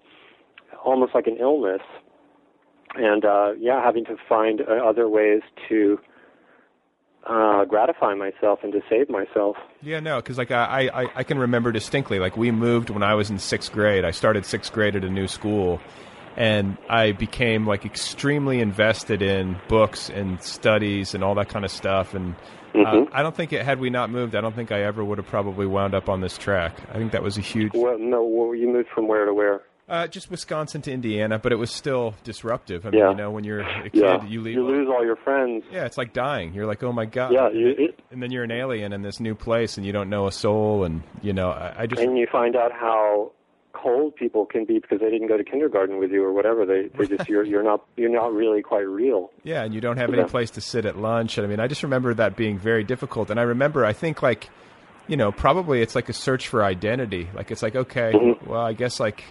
[0.85, 1.81] almost like an illness,
[2.97, 5.99] and uh, yeah, having to find uh, other ways to
[7.27, 9.57] uh, gratify myself and to save myself.
[9.83, 13.15] Yeah, no, because like I, I I can remember distinctly, like we moved when I
[13.15, 14.05] was in sixth grade.
[14.05, 15.81] I started sixth grade at a new school
[16.37, 21.71] and I became like extremely invested in books and studies and all that kind of
[21.71, 22.15] stuff.
[22.15, 22.35] And
[22.75, 23.15] uh, mm-hmm.
[23.15, 25.27] I don't think it, had we not moved, I don't think I ever would have
[25.27, 26.77] probably wound up on this track.
[26.91, 27.73] I think that was a huge.
[27.75, 29.63] Well, no, well, you moved from where to where?
[29.87, 32.87] Uh, just Wisconsin to Indiana, but it was still disruptive.
[32.87, 33.11] I mean, yeah.
[33.11, 34.25] you know, when you're a kid, yeah.
[34.25, 34.55] you leave.
[34.55, 35.63] You lose all your friends.
[35.71, 36.55] Yeah, it's like dying.
[36.55, 37.33] You're like, oh my god.
[37.35, 40.09] Yeah, you, it, and then you're an alien in this new place, and you don't
[40.09, 42.01] know a soul, and you know, I, I just.
[42.01, 43.33] And you find out how
[43.75, 46.65] cold people can be because they didn't go to kindergarten with you or whatever.
[46.65, 49.31] They they just you're you're not you're not really quite real.
[49.43, 51.37] Yeah, and you don't have any place to sit at lunch.
[51.39, 53.31] And I mean, I just remember that being very difficult.
[53.31, 54.49] And I remember, I think like,
[55.09, 57.29] you know, probably it's like a search for identity.
[57.35, 58.51] Like it's like, okay, mm-hmm.
[58.51, 59.25] well, I guess like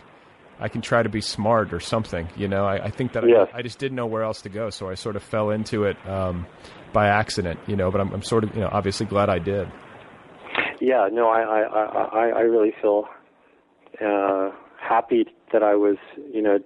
[0.59, 2.27] I can try to be smart or something.
[2.35, 3.49] You know, I, I think that yes.
[3.53, 5.85] I, I, just didn't know where else to go, so I sort of fell into
[5.85, 6.45] it um,
[6.91, 7.59] by accident.
[7.67, 9.71] You know, but I'm, I'm sort of you know obviously glad I did.
[10.79, 13.07] Yeah, no, I I I, I really feel
[14.01, 15.97] uh, happy that I was,
[16.31, 16.59] you know,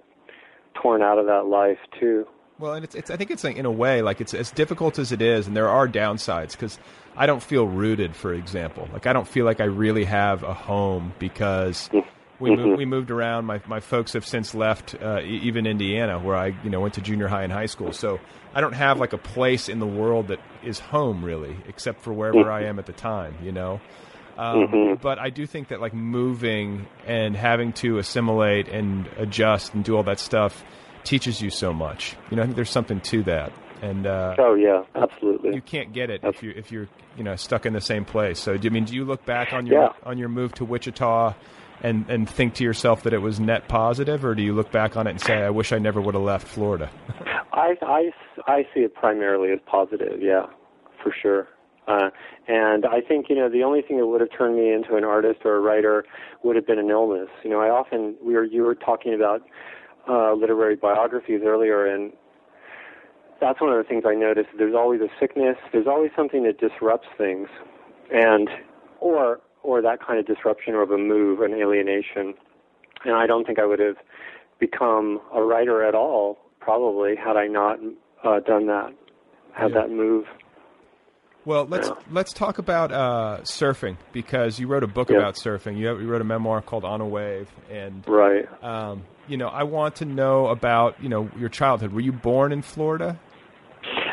[0.80, 2.26] torn out of that life too.
[2.58, 4.98] Well, and it's, it's I think it's like, in a way like it's as difficult
[4.98, 6.78] as it is, and there are downsides because
[7.16, 8.88] I don't feel rooted, for example.
[8.92, 11.88] Like I don't feel like I really have a home because
[12.40, 12.62] we mm-hmm.
[12.62, 13.44] moved, we moved around.
[13.44, 17.00] My my folks have since left, uh, even Indiana, where I you know went to
[17.00, 17.92] junior high and high school.
[17.92, 18.18] So
[18.54, 22.12] I don't have like a place in the world that is home really, except for
[22.12, 23.36] wherever I am at the time.
[23.42, 23.80] You know.
[24.38, 24.94] Um, mm-hmm.
[25.02, 29.96] But I do think that like moving and having to assimilate and adjust and do
[29.96, 30.64] all that stuff
[31.02, 32.16] teaches you so much.
[32.30, 33.52] You know, I think there's something to that.
[33.82, 35.54] And uh, oh yeah, absolutely.
[35.54, 38.38] You can't get it if you if you're you know stuck in the same place.
[38.38, 39.88] So do you mean do you look back on your yeah.
[40.04, 41.34] on your move to Wichita
[41.82, 44.96] and and think to yourself that it was net positive, or do you look back
[44.96, 46.90] on it and say, I wish I never would have left Florida?
[47.52, 48.10] I I
[48.46, 50.20] I see it primarily as positive.
[50.20, 50.46] Yeah,
[51.02, 51.48] for sure.
[51.88, 52.10] Uh,
[52.46, 55.04] and I think, you know, the only thing that would have turned me into an
[55.04, 56.04] artist or a writer
[56.42, 57.28] would have been an illness.
[57.42, 59.42] You know, I often, we were, you were talking about
[60.08, 62.12] uh, literary biographies earlier, and
[63.40, 64.50] that's one of the things I noticed.
[64.58, 65.56] There's always a sickness.
[65.72, 67.48] There's always something that disrupts things,
[68.12, 68.48] and
[69.00, 72.34] or or that kind of disruption or of a move, an alienation.
[73.04, 73.96] And I don't think I would have
[74.58, 77.78] become a writer at all, probably, had I not
[78.24, 78.92] uh, done that,
[79.52, 79.82] had Yeah.
[79.82, 80.24] that move.
[81.48, 85.16] Well, let's let's talk about uh, surfing because you wrote a book Yeah.
[85.16, 85.78] about surfing.
[85.78, 88.46] You, have, you wrote a memoir called On a Wave, and Right.
[88.62, 91.94] um, you know I want to know about you know your childhood.
[91.94, 93.18] Were you born in Florida?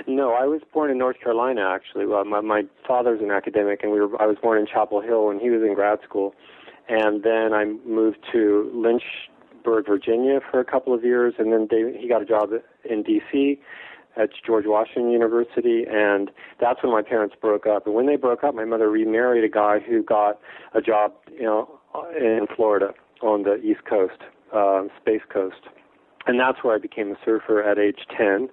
[0.07, 1.69] No, I was born in North Carolina.
[1.69, 4.21] Actually, well, my my father's an academic, and we were.
[4.21, 6.33] I was born in Chapel Hill when he was in grad school,
[6.87, 11.99] and then I moved to Lynchburg, Virginia, for a couple of years, and then they,
[11.99, 12.51] he got a job
[12.89, 13.59] in D.C.
[14.17, 17.85] at George Washington University, and that's when my parents broke up.
[17.85, 20.39] And when they broke up, my mother remarried a guy who got
[20.73, 21.79] a job, you know,
[22.17, 24.21] in Florida on the East Coast,
[24.53, 25.61] uh, Space Coast,
[26.27, 28.49] and that's where I became a surfer at age 10,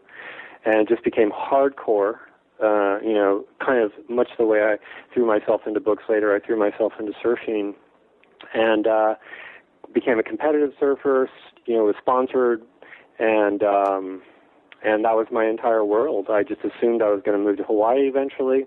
[0.65, 2.17] and just became hardcore.
[2.63, 4.77] Uh, you know, kind of much the way I
[5.13, 7.75] threw myself into books later, I threw myself into surfing,
[8.55, 9.15] and uh,
[9.93, 11.29] became a competitive surfer.
[11.67, 12.63] You know, was sponsored,
[13.19, 14.23] and um,
[14.85, 16.27] and that was my entire world.
[16.31, 18.67] I just assumed I was going to move to Hawaii eventually,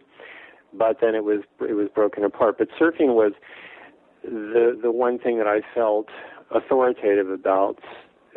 [0.73, 2.57] but then it was it was broken apart.
[2.57, 3.33] But surfing was
[4.23, 6.07] the the one thing that I felt
[6.51, 7.79] authoritative about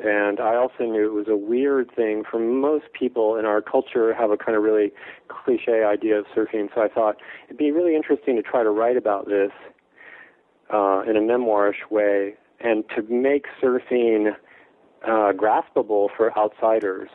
[0.02, 4.14] and I also knew it was a weird thing for most people in our culture
[4.14, 4.92] have a kind of really
[5.26, 6.68] cliche idea of surfing.
[6.72, 9.50] So I thought it'd be really interesting to try to write about this
[10.72, 14.36] uh, in a memoirish way and to make surfing
[15.04, 17.10] uh, graspable for outsiders.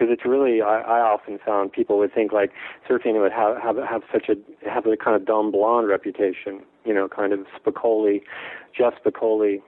[0.00, 2.52] Because it's really, I, I often found people would think like
[2.88, 6.94] surfing would have have have such a have a kind of dumb blonde reputation, you
[6.94, 8.22] know, kind of Spicoli,
[8.74, 9.60] just Spicoli.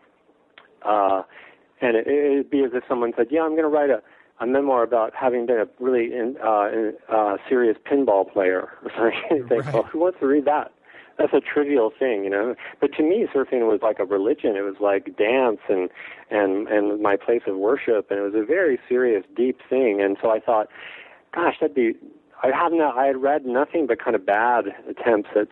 [0.83, 1.23] Uh,
[1.83, 4.03] and it, it'd be as if someone said, "Yeah, I'm going to write a,
[4.40, 8.90] a memoir about having been a really in, uh, in, uh, serious pinball player or
[8.97, 9.75] something." you think, Right.
[9.75, 10.73] well, who wants to read that?
[11.18, 12.55] That's a trivial thing, you know.
[12.81, 14.57] But to me, surfing was like a religion.
[14.57, 15.90] It was like dance and
[16.31, 20.01] and and my place of worship, and it was a very serious, deep thing.
[20.03, 20.68] And so I thought,
[21.35, 21.94] gosh, that'd be.
[22.42, 22.98] I have not.
[22.98, 25.48] I had read nothing but kind of bad attempts at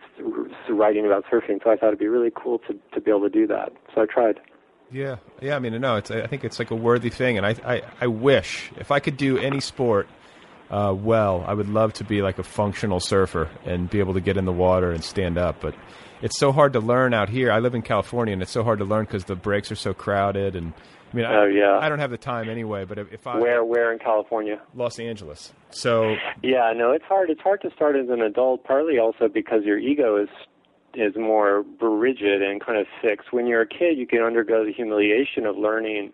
[0.69, 3.29] writing about surfing, so I thought it'd be really cool to to be able to
[3.29, 3.71] do that.
[3.95, 4.39] So I tried.
[4.91, 5.55] Yeah, yeah.
[5.55, 6.11] I mean, no, it's.
[6.11, 9.15] I think it's like a worthy thing, and I, I, I wish if I could
[9.15, 10.09] do any sport
[10.71, 14.21] uh, well, I would love to be like a functional surfer and be able to
[14.21, 15.59] get in the water and stand up.
[15.59, 15.75] But
[16.21, 17.51] it's so hard to learn out here.
[17.51, 19.93] I live in California, and it's so hard to learn because the breaks are so
[19.93, 20.55] crowded.
[20.55, 20.73] And
[21.11, 21.77] I mean, Oh, I, yeah.
[21.77, 22.85] I don't have the time anyway.
[22.85, 24.61] But if, if I Where where in California?
[24.73, 27.29] Los Angeles, so Yeah, no, it's hard.
[27.29, 30.29] It's hard to start as an adult, partly also because your ego is
[30.93, 33.33] is more rigid and kind of fixed.
[33.33, 36.11] When you're a kid, you can undergo the humiliation of learning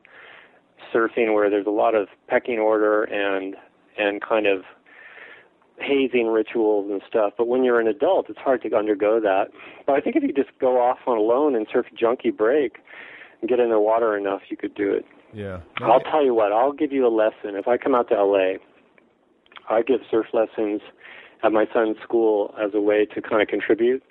[0.93, 3.56] surfing, where there's a lot of pecking order and
[3.98, 4.64] and kind of
[5.80, 7.34] hazing rituals and stuff.
[7.38, 9.46] But when you're an adult, it's hard to undergo that.
[9.86, 12.78] But I think if you just go off on alone and surf junkie break
[13.42, 15.06] and get in the water enough, you could do it.
[15.80, 17.56] yeah, I'll tell you what, I'll give you a lesson.
[17.56, 18.54] If I come out to LA,
[19.70, 20.82] I give surf lessons
[21.44, 24.02] at my son's school as a way to kind of contribute.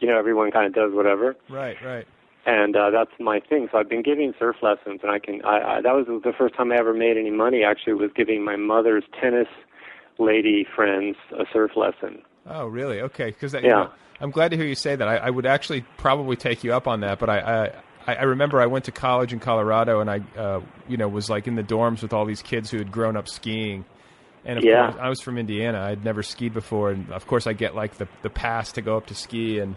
[0.00, 2.06] You know, everyone kind of does whatever, right, right.
[2.46, 3.68] And uh, that's my thing.
[3.72, 5.42] So I've been giving surf lessons, and I can.
[5.44, 7.62] I, I that was the first time I ever made any money.
[7.64, 9.48] Actually, was giving my mother's tennis
[10.18, 12.22] lady friends a surf lesson.
[12.46, 13.00] Oh, really?
[13.00, 13.88] Okay, because Yeah.
[14.20, 15.08] I'm glad to hear you say that.
[15.08, 17.72] I, I would actually probably take you up on that, but I,
[18.06, 21.30] I I remember I went to college in Colorado and I uh, you know was
[21.30, 23.84] like in the dorms with all these kids who had grown up skiing.
[24.44, 24.90] And of Yeah.
[24.90, 25.80] course, I was from Indiana.
[25.80, 28.96] I'd never skied before, and of course, I get like the the pass to go
[28.98, 29.74] up to ski, and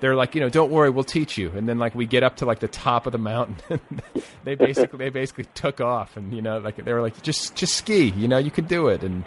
[0.00, 1.50] they're like, you know, don't worry, we'll teach you.
[1.50, 3.80] And then like we get up to like the top of the mountain,
[4.44, 7.76] they basically they basically took off, and you know, like they were like, just just
[7.76, 9.02] ski, you know, you can do it.
[9.02, 9.24] And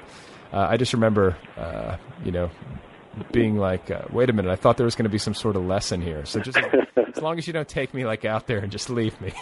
[0.53, 2.49] uh, I just remember, uh, you know,
[3.32, 5.56] being like, uh, wait a minute, I thought there was going to be some sort
[5.56, 6.25] of lesson here.
[6.25, 6.58] So just
[6.97, 9.34] as long as you don't take me like out there and just leave me.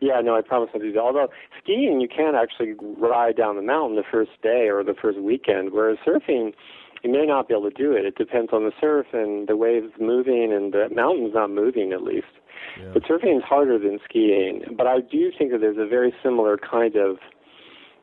[0.00, 1.00] Yeah, no, I promise I'll do that.
[1.00, 1.28] Although
[1.62, 5.72] skiing, you can actually ride down the mountain the first day or the first weekend,
[5.72, 6.52] whereas surfing,
[7.06, 8.04] you may not be able to do it.
[8.04, 12.02] It depends on the surf and the waves moving, and the mountain's not moving at
[12.02, 12.26] least.
[12.92, 14.74] But surfing is harder than skiing.
[14.76, 17.18] But I do think that there's a very similar kind of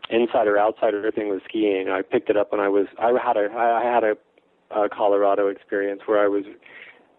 [0.10, 1.90] insider outsider thing with skiing.
[1.90, 4.16] I picked it up when I was I had a I had a,
[4.74, 6.46] a Colorado experience where I was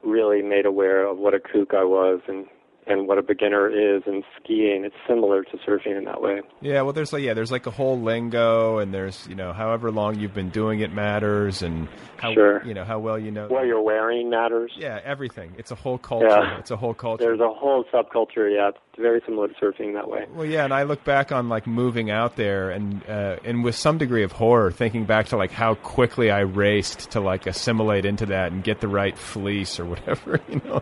[0.02, 2.46] really made aware of what a kook I was and
[2.86, 4.84] and what a beginner is in skiing.
[4.84, 6.40] It's similar to surfing in that way.
[6.60, 9.90] Yeah, well, there's like yeah, there's like a whole lingo, and there's you know however
[9.90, 12.64] long you've been doing it matters, and how Sure.
[12.64, 13.48] you know how well you know.
[13.48, 14.72] What you're wearing matters.
[14.76, 15.54] yeah, everything.
[15.58, 16.26] It's a whole culture.
[16.28, 16.58] Yeah.
[16.58, 17.24] It's a whole culture.
[17.24, 18.52] There's a whole subculture.
[18.54, 20.24] Yeah, it's very similar to surfing that way.
[20.32, 23.74] Well, yeah, and I look back on like moving out there, and uh, and with
[23.74, 28.04] some degree of horror, thinking back to like how quickly I raced to like assimilate
[28.04, 30.80] into that and get the right fleece or whatever, you know.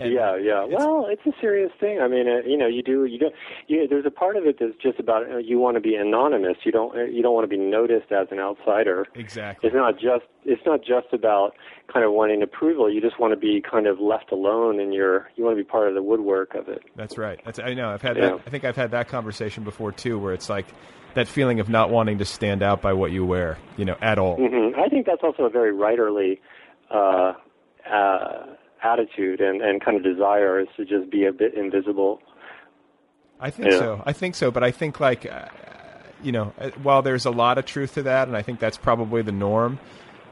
[0.00, 0.64] And yeah, yeah.
[0.68, 2.00] Well, it's a serious thing.
[2.00, 3.34] I mean, uh, you know, you do, you don't.
[3.68, 6.56] You, there's a part of it that's just about uh, you want to be anonymous.
[6.64, 9.06] You don't, uh, you don't want to be noticed as an outsider.
[9.14, 9.68] Exactly.
[9.68, 11.52] It's not just, it's not just about
[11.92, 12.92] kind of wanting approval.
[12.92, 15.68] You just want to be kind of left alone, and you're, you want to be
[15.68, 16.82] part of the woodwork of it.
[16.96, 17.40] That's right.
[17.44, 17.88] That's I know.
[17.90, 18.30] I've had Yeah.
[18.36, 18.40] that.
[18.46, 20.66] I think I've had that conversation before too, where it's like
[21.14, 24.18] that feeling of not wanting to stand out by what you wear, you know, at
[24.18, 24.36] all.
[24.36, 26.40] hmm I think that's also a very writerly
[26.90, 27.34] uh,
[27.90, 28.46] uh,
[28.82, 32.20] attitude and, and kind of desire is to just be a bit invisible.
[33.40, 33.78] I think Yeah.
[33.78, 34.02] so.
[34.04, 34.50] I think so.
[34.50, 35.46] But I think like, uh,
[36.22, 38.76] you know, uh, while there's a lot of truth to that, and I think that's
[38.78, 39.78] probably the norm.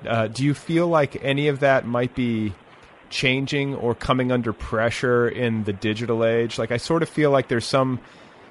[0.06, 2.52] Uh, do you feel like any of that might be
[3.10, 6.58] changing or coming under pressure in the digital age?
[6.58, 8.00] Like, I sort of feel like there's some,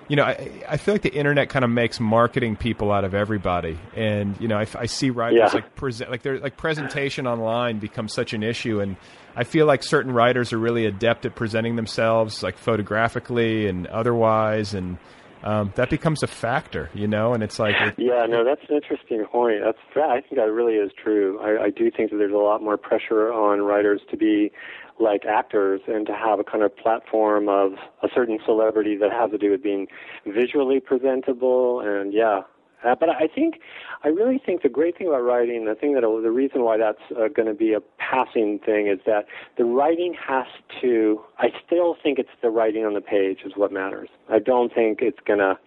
[0.08, 3.14] you know, I, I feel like the internet kind of makes marketing people out of
[3.14, 5.50] everybody, and you know, I, I see writers Yeah.
[5.54, 8.98] like present, like they're like presentation online becomes such an issue, and
[9.36, 14.74] I feel like certain writers are really adept at presenting themselves, like photographically and otherwise,
[14.74, 14.98] and
[15.44, 17.76] um, that becomes a factor, you know, and it's like.
[17.98, 19.62] Yeah, no, that's an interesting point.
[19.64, 21.40] That's I think that really is true.
[21.40, 24.52] I, I do think that there's a lot more pressure on writers to be
[25.00, 27.74] like actors and to have a kind of platform of
[28.04, 29.88] a certain celebrity that has to do with being
[30.26, 32.42] visually presentable and yeah.
[32.84, 33.60] Uh, but I think,
[34.04, 37.02] I really think the great thing about writing, the thing that the reason why that's
[37.12, 39.26] uh, going to be a passing thing is that
[39.58, 40.48] the writing has
[40.82, 41.22] to.
[41.38, 44.10] I still think it's the writing on the page is what matters.
[44.30, 45.60] I don't think it's going to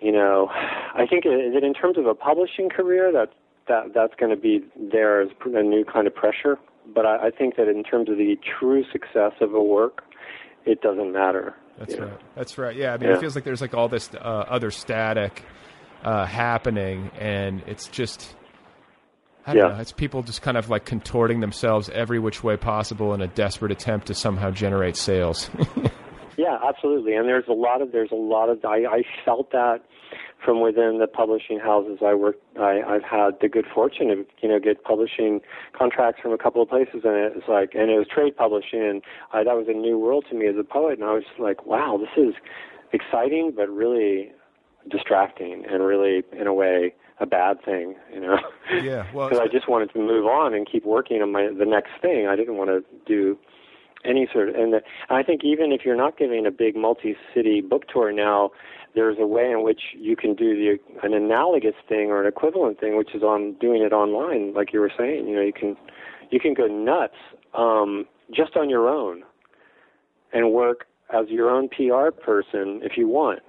[0.00, 3.30] you know, I think is it in terms of a publishing career that
[3.68, 6.58] that that's going to be there as a new kind of pressure.
[6.94, 10.04] But I, I think that in terms of the true success of a work,
[10.64, 11.54] it doesn't matter.
[11.78, 12.06] That's know.
[12.06, 12.20] right.
[12.34, 12.74] That's right.
[12.76, 13.16] Yeah, I mean, Yeah.
[13.16, 15.42] it feels like there's like all this uh, other static
[16.04, 18.34] uh, happening, and it's just.
[19.48, 19.74] I don't Yeah.
[19.76, 19.80] know.
[19.80, 23.70] It's people just kind of like contorting themselves every which way possible in a desperate
[23.70, 25.50] attempt to somehow generate sales.
[26.38, 27.14] Yeah, absolutely.
[27.14, 29.78] And there's a lot of there's a lot of I, I felt that
[30.46, 32.40] from within the publishing houses I worked.
[32.56, 35.40] I, I've had the good fortune of you know get publishing
[35.76, 38.80] contracts from a couple of places, and it was like and it was trade publishing,
[38.80, 41.00] and I, that was a new world to me as a poet.
[41.00, 42.34] And I was just like, wow, this is
[42.92, 44.30] exciting, but really
[44.88, 48.38] distracting, and really in a way a bad thing, you know.
[48.82, 49.06] yeah.
[49.12, 51.90] Well, because I just wanted to move on and keep working on my the next
[52.00, 52.28] thing.
[52.28, 53.36] I didn't want to do
[54.04, 56.76] any sort of and, the, and I think even if you're not giving a big
[56.76, 58.50] multi-city book tour now,
[58.96, 62.80] there's a way in which you can do the an analogous thing or an equivalent
[62.80, 65.28] thing, which is on doing it online, like you were saying.
[65.28, 65.76] You know, you can
[66.30, 67.14] you can go nuts
[67.54, 69.22] um, just on your own
[70.32, 73.40] and work as your own PR person if you want.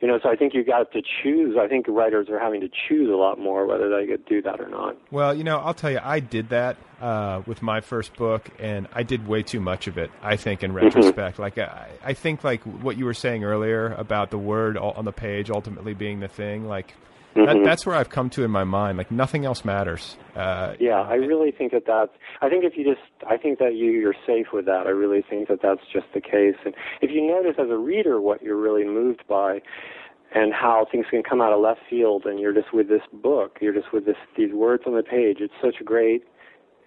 [0.00, 1.56] You know, so I think you got to choose.
[1.60, 4.58] I think writers are having to choose a lot more whether they could do that
[4.58, 4.96] or not.
[5.10, 8.88] Well, you know, I'll tell you, I did that uh, with my first book, and
[8.94, 10.10] I did way too much of it.
[10.22, 14.30] I think, in retrospect, like I, I think, like what you were saying earlier about
[14.30, 16.94] the word on the page ultimately being the thing, like
[17.34, 17.64] that, Mhm.
[17.64, 18.98] that's where I've come to in my mind.
[18.98, 20.16] Like nothing else matters.
[20.36, 22.12] Uh, Yeah, I really think that that's.
[22.40, 24.86] I think if you just, I think that you you're safe with that.
[24.86, 26.56] I really think that that's just the case.
[26.64, 29.62] And if you notice as a reader what you're really moved by,
[30.32, 33.58] and how things can come out of left field, and you're just with this book,
[33.60, 35.38] you're just with this these words on the page.
[35.40, 36.24] It's such a great,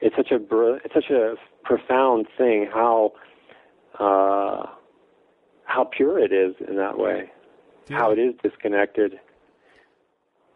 [0.02, 3.14] it's such a br- it's such a profound thing how,
[4.00, 4.66] uh,
[5.66, 7.32] how pure it is in that way,
[7.90, 9.20] how it is disconnected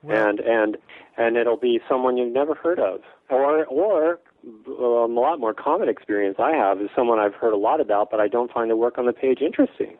[0.03, 0.77] and and
[1.17, 5.89] and it'll be someone you've never heard of, or or um, a lot more common
[5.89, 8.75] experience I have is someone I've heard a lot about, but I don't find the
[8.75, 9.97] work on the page interesting.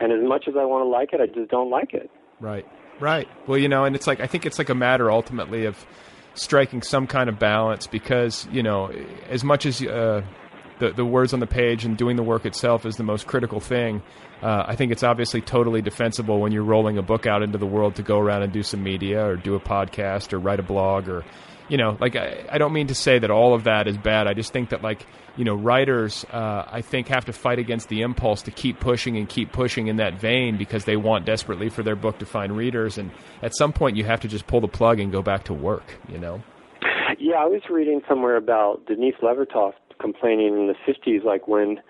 [0.00, 2.10] And as much as I want to like it, I just don't like it.
[2.40, 2.66] Right.
[3.00, 3.28] Right.
[3.46, 5.84] Well, you know, and it's like I think it's like a matter ultimately of
[6.34, 8.92] striking some kind of balance because you know,
[9.28, 10.22] as much as uh,
[10.78, 13.60] the the words on the page and doing the work itself is the most critical
[13.60, 14.02] thing.
[14.42, 17.66] Uh, I think it's obviously totally defensible when you're rolling a book out into the
[17.66, 20.62] world to go around and do some media or do a podcast or write a
[20.62, 21.24] blog or
[21.68, 24.26] you know like I, I don't mean to say that all of that is bad.
[24.26, 25.06] I just think that like
[25.36, 29.16] you know writers uh, i think have to fight against the impulse to keep pushing
[29.16, 32.56] and keep pushing in that vein because they want desperately for their book to find
[32.56, 32.98] readers.
[32.98, 35.54] And at some point you have to just pull the plug and go back to
[35.54, 36.42] work you know?
[37.18, 41.80] Yeah, I was reading somewhere about Denise Levertov complaining in the 50s, like when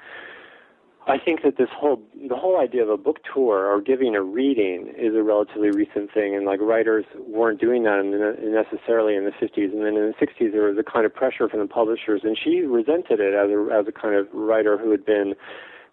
[1.08, 4.22] I think that this whole the whole idea of a book tour or giving a
[4.22, 9.16] reading is a relatively recent thing, and like writers weren't doing that in the, necessarily
[9.16, 11.60] in the 50s, and then in the 60s there was a kind of pressure from
[11.60, 15.06] the publishers, and she resented it as a as a kind of writer who had
[15.06, 15.34] been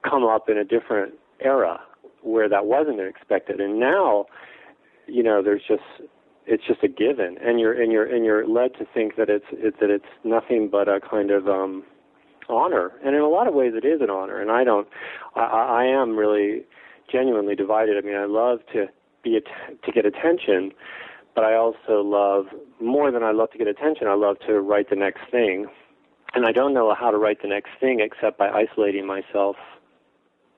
[0.03, 1.80] come up in a different era
[2.22, 4.26] where that wasn't expected, and now
[5.07, 6.09] you know there's just
[6.45, 9.45] it's just a given, and you're and you're and you're led to think that it's
[9.53, 11.86] it, that it's nothing but a kind of um,
[12.50, 14.39] honor, and in a lot of ways it is an honor.
[14.41, 14.88] And I don't,
[15.36, 16.64] I, I am really
[17.12, 17.98] genuinely divided.
[17.98, 18.88] I mean, I love to
[19.24, 20.72] be at- to get attention,
[21.36, 22.46] but I also love
[22.80, 24.08] more than I love to get attention.
[24.08, 25.68] I love to write the next thing,
[26.34, 29.56] and I don't know how to write the next thing except by isolating myself.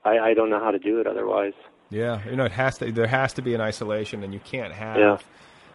[0.04, 1.54] I, I don't know how to do it otherwise.
[1.90, 2.92] Yeah, you know, it has to.
[2.92, 5.24] There has to be an isolation, and you can't have,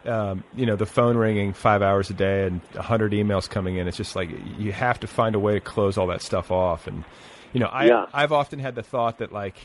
[0.06, 3.76] um, you know, the phone ringing five hours a day and a hundred emails coming
[3.76, 3.88] in.
[3.88, 6.86] It's just like you have to find a way to close all that stuff off.
[6.86, 7.04] And
[7.52, 8.06] you know, I Yeah.
[8.12, 9.56] I've often had the thought that like,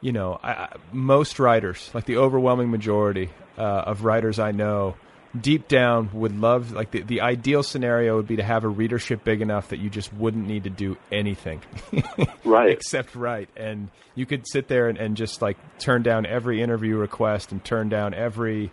[0.00, 4.96] you know, I, I- most writers, like the overwhelming majority uh, of writers I know,
[5.40, 9.22] deep down would love like the, the ideal scenario would be to have a readership
[9.22, 11.60] big enough that you just wouldn't need to do anything
[12.44, 12.70] Right.
[12.70, 16.96] except write and you could sit there and, and just like turn down every interview
[16.96, 18.72] request and turn down every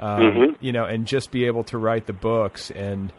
[0.00, 0.56] um, Mhm.
[0.60, 3.12] you know and just be able to write the books and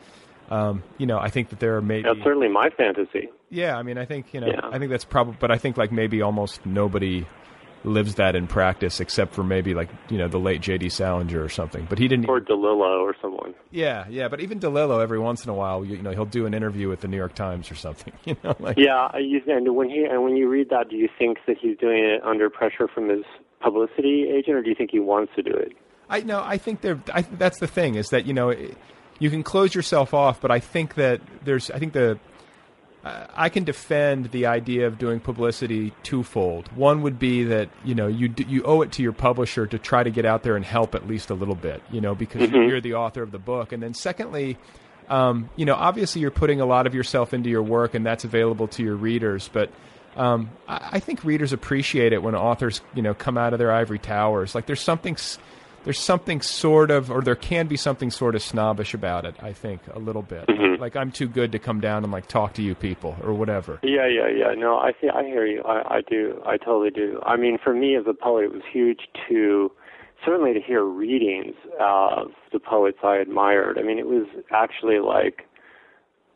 [0.49, 3.29] um, you know i think that there are maybe That's certainly my fantasy.
[3.49, 4.61] yeah i mean i think you know Yeah.
[4.71, 7.25] i think that's probably but i think like maybe almost nobody
[7.85, 11.47] lives that in practice except for maybe like you know the late jd salinger or
[11.49, 13.53] something but he didn't Or DeLillo or someone.
[13.71, 16.45] yeah yeah but even delillo every once in a while you, you know he'll do
[16.45, 19.89] an interview with the new york times or something you know like Yeah, and when
[19.89, 22.87] he and when you read that, do you think that he's doing it under pressure
[22.93, 23.23] from his
[23.61, 25.71] publicity agent, or do you think he wants to do it?
[26.09, 26.99] I no, I think there.
[27.13, 28.77] I, that's the thing is that you know it-
[29.19, 31.69] you can close yourself off, but I think that there's.
[31.71, 32.17] I think the.
[33.03, 36.67] Uh, I can defend the idea of doing publicity twofold.
[36.75, 39.77] One would be that you know you d- you owe it to your publisher to
[39.79, 42.49] try to get out there and help at least a little bit, you know, because
[42.49, 42.67] Mhm.
[42.69, 43.71] you're the author of the book.
[43.71, 44.57] And then secondly,
[45.09, 48.25] um, you know, obviously you're putting a lot of yourself into your work, and that's
[48.25, 49.49] available to your readers.
[49.51, 49.69] But
[50.17, 53.71] um, I, I think readers appreciate it when authors, you know, come out of their
[53.71, 54.55] ivory towers.
[54.55, 55.37] Like there's something, s-
[55.83, 59.35] there's something sort of, or there can be something sort of snobbish about it.
[59.41, 60.47] I think a little bit.
[60.47, 60.79] Mhm.
[60.79, 63.79] Like I'm too good to come down and like talk to you people or whatever.
[63.83, 64.53] Yeah, yeah, yeah.
[64.55, 65.09] No, I see.
[65.09, 65.61] I hear you.
[65.63, 66.41] I, I do.
[66.45, 67.19] I totally do.
[67.25, 69.71] I mean, for me as a poet, it was huge to
[70.25, 73.77] certainly to hear readings of the poets I admired.
[73.77, 75.45] I mean, it was actually like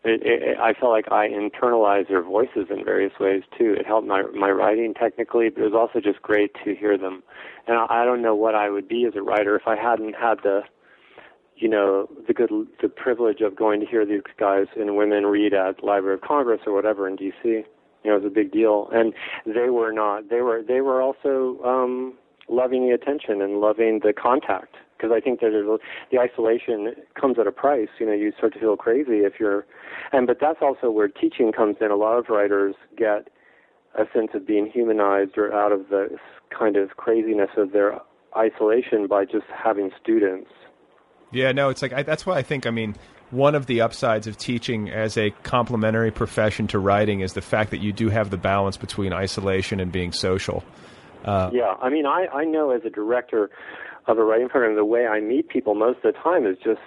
[0.04, 3.74] it, it, I felt like I internalized their voices in various ways too.
[3.80, 7.24] It helped my my writing technically, but it was also just great to hear them.
[7.68, 10.16] And I, I don't know what I would be as a writer if I hadn't
[10.16, 10.64] had the
[11.56, 12.52] you know the good
[12.82, 16.62] the privilege of going to hear these guys and women read at Library of Congress
[16.68, 17.64] or whatever in D.C.
[18.04, 19.14] You know, it was a big deal, and
[19.46, 20.30] they were not.
[20.30, 22.16] They were they were also um,
[22.50, 25.78] loving the attention and loving the contact because I think that there's a,
[26.12, 27.90] the isolation comes at a price.
[28.00, 29.66] You know, you start to feel crazy if you're,
[30.14, 31.92] and but that's also where teaching comes in.
[31.92, 33.28] A lot of writers get
[33.96, 36.18] a sense of being humanized or out of the
[36.58, 38.00] kind of craziness of their
[38.38, 40.50] isolation by just having students.
[41.32, 42.66] Yeah, no, it's like I, that's why I think.
[42.66, 42.96] I mean,
[43.32, 47.72] one of the upsides of teaching as a complementary profession to writing is the fact
[47.72, 50.64] that you do have the balance between isolation and being social.
[51.26, 53.50] Uh, Yeah, I mean, I I know as a director
[54.08, 56.82] of a writing program, the way I meet people most of the time is just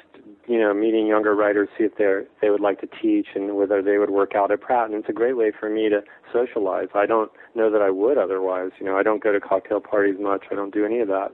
[0.47, 2.07] you know meeting younger writers, see if they
[2.41, 5.09] they would like to teach and whether they would work out at Pratt, and it's
[5.09, 6.03] a great way for me to
[6.33, 6.89] socialize.
[6.95, 8.71] I don't know that I would otherwise.
[8.79, 10.45] You know, I don't go to cocktail parties much.
[10.51, 11.33] I don't do any of that.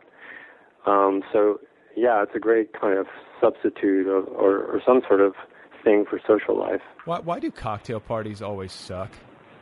[0.87, 1.61] Um, so
[1.97, 3.07] yeah, it's a great kind of
[3.41, 5.35] substitute of, or or some sort of
[5.85, 6.81] thing for social life.
[7.05, 9.11] why, why do cocktail parties always suck?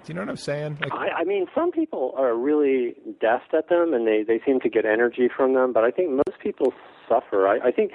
[0.05, 0.78] Do you know what I'm saying?
[0.80, 4.61] Like, I, I mean, some people are really deft at them, and they they seem
[4.61, 5.72] to get energy from them.
[5.72, 6.72] But I think most people
[7.09, 7.46] suffer.
[7.46, 7.92] I, I think.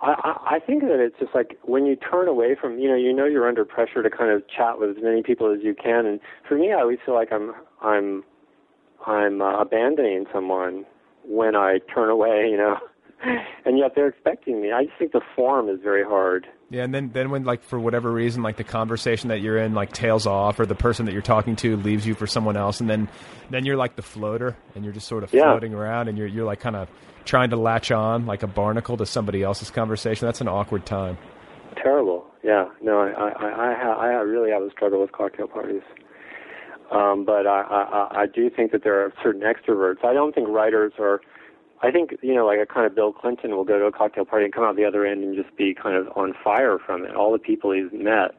[0.00, 3.12] I, I think that it's just like when you turn away from, you know, you
[3.12, 6.06] know you're under pressure to kind of chat with as many people as you can.
[6.06, 7.52] And for me, I always feel like I'm,
[7.82, 8.22] I'm,
[9.04, 10.84] I'm uh, abandoning someone
[11.24, 12.76] when I turn away, you know.
[13.64, 14.70] And yet they're expecting me.
[14.70, 16.46] I just think the form is very hard.
[16.70, 19.72] Yeah, and then then when like for whatever reason like the conversation that you're in
[19.72, 22.80] like tails off or the person that you're talking to leaves you for someone else
[22.80, 23.08] and then
[23.48, 25.44] then you're like the floater and you're just sort of Yeah.
[25.44, 26.90] floating around and you're you're like kind of
[27.24, 30.26] trying to latch on like a barnacle to somebody else's conversation.
[30.26, 31.16] That's an awkward time.
[31.82, 32.26] Terrible.
[32.42, 32.68] Yeah.
[32.82, 35.82] No, I I I, I, ha- I really have a struggle with cocktail parties.
[36.90, 40.04] Um, but I, I I- I do think that there are certain extroverts.
[40.04, 41.20] I don't think writers are.
[41.82, 44.24] I think you know, like a kind of Bill Clinton will go to a cocktail
[44.24, 47.04] party and come out the other end and just be kind of on fire from
[47.04, 47.14] it.
[47.14, 48.34] All the people he's met,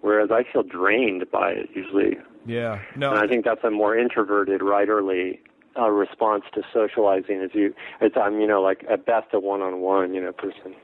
[0.00, 2.18] whereas I feel drained by it usually.
[2.44, 2.80] Yeah.
[2.96, 3.10] No.
[3.10, 5.38] And I think that's a more introverted, writerly
[5.78, 7.40] uh, response to socializing.
[7.40, 10.74] As you, it's I'm you know like at best a one-on-one you know person.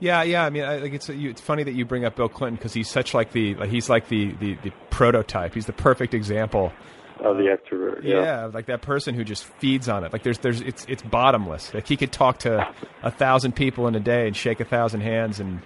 [0.00, 0.44] Yeah, yeah.
[0.44, 2.72] I mean, I, like it's you, it's funny that you bring up Bill Clinton because
[2.72, 5.54] he's such like the like he's like the, the the prototype.
[5.54, 6.72] He's the perfect example
[7.20, 8.02] of the extrovert.
[8.02, 8.46] Yeah.
[8.52, 10.12] like that person who just feeds on it.
[10.12, 11.72] Like there's there's it's it's bottomless.
[11.74, 12.66] Like he could talk to
[13.02, 15.60] a thousand people in a day and shake a thousand hands and.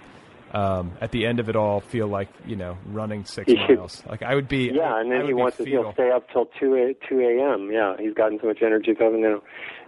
[0.51, 3.77] Um, at the end of it all, feel like you know running six He should-
[3.77, 4.01] miles.
[4.09, 4.71] Like I would be.
[4.73, 7.69] Yeah, and then he wants to he'll stay up till two a, two a.m.
[7.71, 9.39] Yeah, he's gotten so much energy coming in.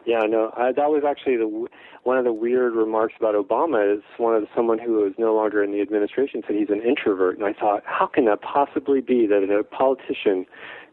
[0.06, 1.68] Yeah, no, I, that was actually the w-
[2.04, 5.34] one of the weird remarks about Obama is one of the, someone who is no
[5.34, 9.02] longer in the administration said he's an introvert, and I thought, how can that possibly
[9.02, 10.46] be that a politician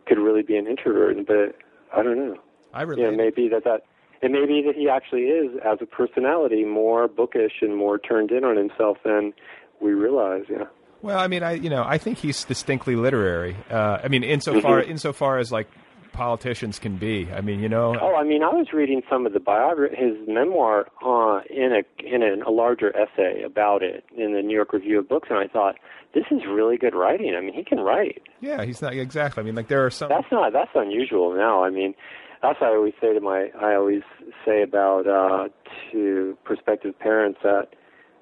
[0.09, 1.16] could really be an introvert?
[1.26, 1.56] But
[1.96, 2.36] I don't know.
[2.72, 3.82] I You know, maybe that that
[4.20, 8.30] it may be that he actually is, as a personality, more bookish and more turned
[8.30, 9.32] in on himself than
[9.80, 10.44] we realize.
[10.50, 10.64] Yeah.
[11.02, 13.56] Well, I mean, I you know, I think he's distinctly literary.
[13.70, 14.88] Uh, I mean, insofar Mhm.
[14.88, 15.68] insofar as like
[16.12, 17.28] politicians can be.
[17.32, 17.94] I mean, you know.
[18.00, 21.84] Oh, I mean, I was reading some of the biography, his memoir, uh, in a
[22.04, 25.38] in a, a larger essay about it in the New York Review of Books, and
[25.38, 25.76] I thought
[26.14, 27.34] this is really good writing.
[27.36, 28.22] I mean, he can write.
[28.40, 29.42] Yeah, he's not exactly.
[29.42, 30.09] I mean, like there are some.
[30.09, 31.64] That's not that's unusual now.
[31.64, 31.94] I mean,
[32.42, 34.02] that's what I always say to my I always
[34.44, 35.48] say about uh,
[35.92, 37.74] to prospective parents that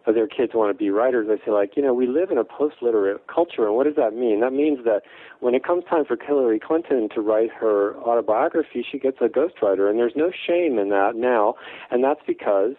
[0.06, 2.38] of their kids want to be writers, I say like, you know, we live in
[2.38, 4.40] a post-literate culture, and what does that mean?
[4.40, 5.02] That means that
[5.40, 9.90] when it comes time for Hillary Clinton to write her autobiography, she gets a ghostwriter,
[9.90, 11.54] and there's no shame in that now,
[11.90, 12.74] and that's because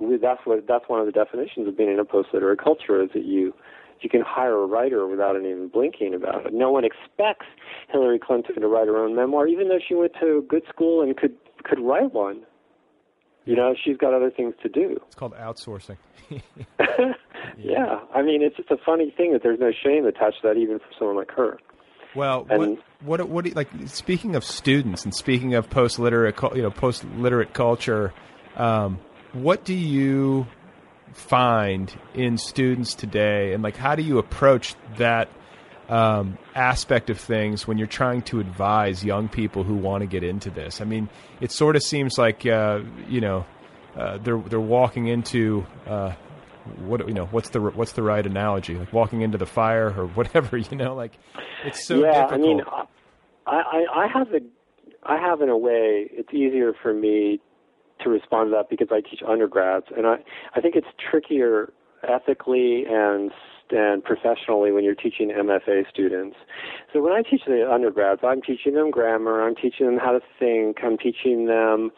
[0.00, 3.10] we, that's what that's one of the definitions of being in a post-literate culture is
[3.14, 3.52] that you
[4.02, 6.54] you can hire a writer without even blinking about it.
[6.54, 7.46] No one expects
[7.90, 11.02] Hillary Clinton to write her own memoir, even though she went to a good school
[11.02, 11.34] and could
[11.64, 12.42] could write one.
[13.46, 15.00] You know, she's got other things to do.
[15.06, 15.96] It's called outsourcing.
[17.58, 20.56] yeah, I mean, it's just a funny thing that there's no shame attached to that,
[20.56, 21.58] even for someone like her.
[22.14, 25.98] Well, And- what, what what do you, like speaking of students and speaking of post
[25.98, 28.12] literate you know post literate culture,
[28.56, 28.98] um,
[29.32, 30.46] what do you
[31.12, 35.28] find in students today, and like how do you approach that
[35.88, 40.22] um, aspect of things when you're trying to advise young people who want to get
[40.22, 40.80] into this?
[40.80, 41.08] I mean,
[41.40, 43.46] it sort of seems like uh, you know
[43.96, 45.66] uh, they're they're walking into.
[45.86, 46.12] Uh,
[46.84, 47.26] what you know?
[47.26, 48.74] What's the what's the right analogy?
[48.74, 50.56] Like walking into the fire or whatever.
[50.56, 51.12] You know, like
[51.64, 52.32] it's so yeah, difficult.
[52.32, 52.60] I mean,
[53.46, 54.40] I, I I have a
[55.02, 57.40] I have in a way it's easier for me
[58.02, 60.16] to respond to that because I teach undergrads, and I
[60.54, 61.72] I think it's trickier
[62.02, 63.30] ethically and
[63.72, 66.36] and professionally when you're teaching MFA students.
[66.92, 70.20] So when I teach the undergrads, I'm teaching them grammar, I'm teaching them how to
[70.38, 71.92] think, I'm teaching them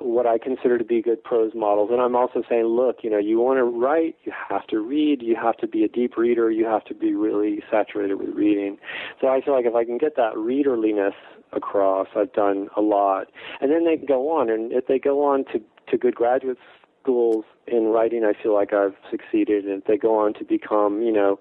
[0.00, 1.90] what I consider to be good prose models.
[1.92, 5.22] And I'm also saying, look, you know, you want to write, you have to read,
[5.22, 8.78] you have to be a deep reader, you have to be really saturated with reading.
[9.20, 11.14] So I feel like if I can get that readerliness
[11.52, 13.28] across, I've done a lot.
[13.60, 16.58] And then they go on, and if they go on to, to good graduate
[17.02, 19.64] schools in writing, I feel like I've succeeded.
[19.64, 21.38] And if they go on to become, you know,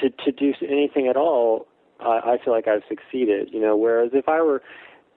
[0.00, 1.66] to, to do anything at all,
[2.00, 3.50] I, I feel like I've succeeded.
[3.52, 4.62] You know, whereas if I were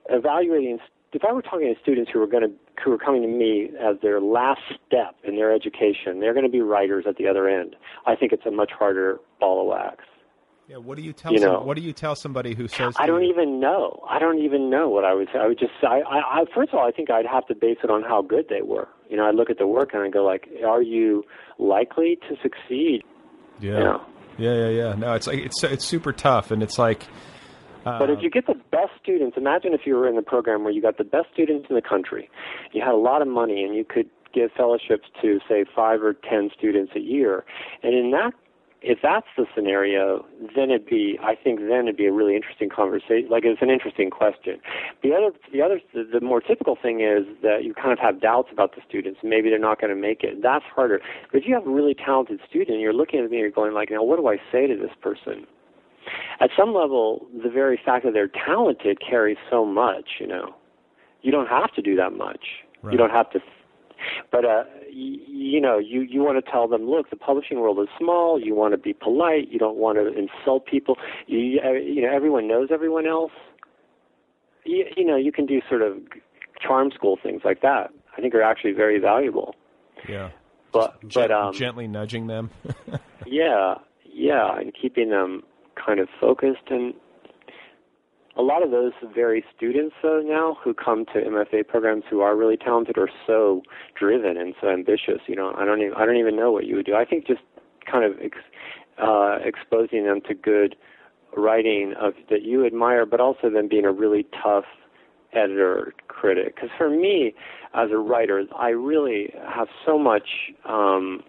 [0.08, 0.78] evaluating
[1.12, 3.70] if I were talking to students who were going to who were coming to me
[3.80, 7.48] as their last step in their education, they're going to be writers at the other
[7.48, 7.74] end.
[8.04, 10.04] I think it's a much harder ball of wax.
[10.68, 11.32] Yeah, what do you tell?
[11.32, 11.60] You some- know.
[11.60, 12.94] what do you tell somebody who says?
[12.98, 14.02] I don't you- even know.
[14.08, 15.38] I don't even know what I would say.
[15.38, 17.78] I would just I, I, I first of all, I think I'd have to base
[17.84, 18.88] it on how good they were.
[19.08, 21.24] You know, I look at the work and I go like, are you
[21.58, 23.02] likely to succeed?
[23.60, 23.78] Yeah.
[23.78, 23.96] Yeah.
[24.38, 24.94] Yeah, yeah, yeah.
[24.96, 27.04] No, it's like it's it's super tough, and it's like.
[27.86, 30.64] Uh, But if you get the best students, imagine if you were in the program
[30.64, 32.28] where you got the best students in the country,
[32.72, 36.12] you had a lot of money, and you could give fellowships to say five or
[36.12, 37.44] ten students a year,
[37.84, 38.32] and in that,
[38.82, 40.24] if that's the scenario,
[40.54, 43.28] then it'd be, I think, then it'd be a really interesting conversation.
[43.30, 44.60] Like it's an interesting question.
[45.02, 48.20] The other, the other, the, the more typical thing is that you kind of have
[48.20, 49.20] doubts about the students.
[49.22, 50.42] Maybe they're not going to make it.
[50.42, 51.00] That's harder.
[51.32, 53.50] But if you have a really talented student, and you're looking at me, and you're
[53.50, 55.46] going like, now what do I say to this person?
[56.40, 60.20] at some level, the very fact that they're talented carries so much.
[60.20, 60.54] You know,
[61.22, 62.44] you don't have to do that much.
[62.82, 62.92] Right.
[62.92, 63.40] You don't have to.
[64.30, 67.78] But uh, y- you know, you you want to tell them, look, the publishing world
[67.80, 68.40] is small.
[68.40, 69.50] You want to be polite.
[69.50, 70.96] You don't want to insult people.
[71.26, 73.32] You you know, everyone knows everyone else.
[74.64, 75.98] You, you know, you can do sort of
[76.60, 77.90] charm school things like that.
[78.16, 79.54] I think are actually very valuable.
[80.08, 80.30] yeah,
[80.72, 82.50] But but um, gently nudging them.
[83.26, 85.42] yeah, yeah, and keeping them
[85.74, 86.68] kind of focused.
[86.70, 86.94] And
[88.36, 92.36] a lot of those very students though now who come to MFA programs who are
[92.36, 93.62] really talented are so
[93.98, 95.20] driven and so ambitious.
[95.26, 96.94] You know, I don't even I don't even know what you would do.
[96.94, 97.40] I think just
[97.90, 98.36] kind of ex,
[99.02, 100.76] uh, exposing them to good
[101.36, 104.64] writing of that you admire, but also them being a really tough
[105.32, 106.54] editor critic.
[106.54, 107.34] Because for me,
[107.74, 110.28] as a writer, I really have so much.
[110.64, 111.22] Um,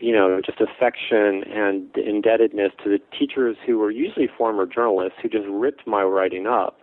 [0.00, 5.28] you know, just affection and indebtedness to the teachers who were usually former journalists who
[5.28, 6.78] just ripped my writing up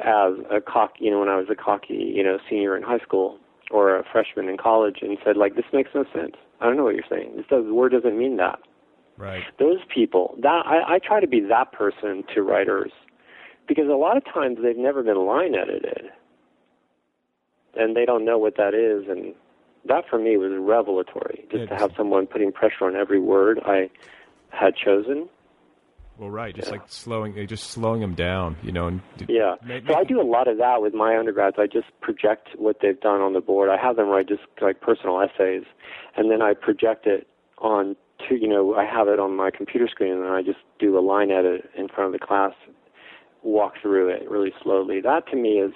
[0.00, 2.98] as a cock, you know, when I was a cocky, you know, senior in high
[2.98, 3.38] school
[3.70, 6.34] or a freshman in college and said like, this makes no sense.
[6.60, 7.34] I don't know what you're saying.
[7.36, 8.58] This does, word doesn't mean that.
[9.16, 9.42] right.
[9.58, 12.92] Those people, that I, I try to be that person to writers
[13.68, 16.10] because a lot of times they've never been line edited
[17.76, 19.34] and they don't know what that is and
[19.86, 23.90] that for me was revelatory just to have someone putting pressure on every word I
[24.50, 25.28] had chosen.
[26.18, 26.54] Well, right.
[26.54, 28.56] Just like slowing, uh, just slowing them down.
[28.62, 29.56] You know, and Yeah.
[29.66, 31.58] make- So I do a lot of that with my undergrads.
[31.58, 33.70] I just project what they've done on the board.
[33.70, 35.64] I have them write just like personal essays,
[36.16, 37.26] and then I project it
[37.58, 37.96] on
[38.28, 40.98] to you know I have it on my computer screen, and then I just do
[40.98, 42.52] a line edit in front of the class
[43.42, 45.00] walk through it really slowly.
[45.00, 45.72] That to me is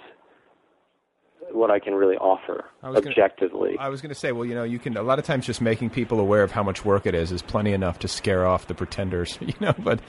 [1.52, 3.76] what I can really offer I was gonna- objectively.
[3.78, 5.60] I was going to say, well, you know, you can a lot of times just
[5.60, 8.66] making people aware of how much work it is is plenty enough to scare off
[8.66, 9.74] the pretenders, you know.
[9.78, 10.00] But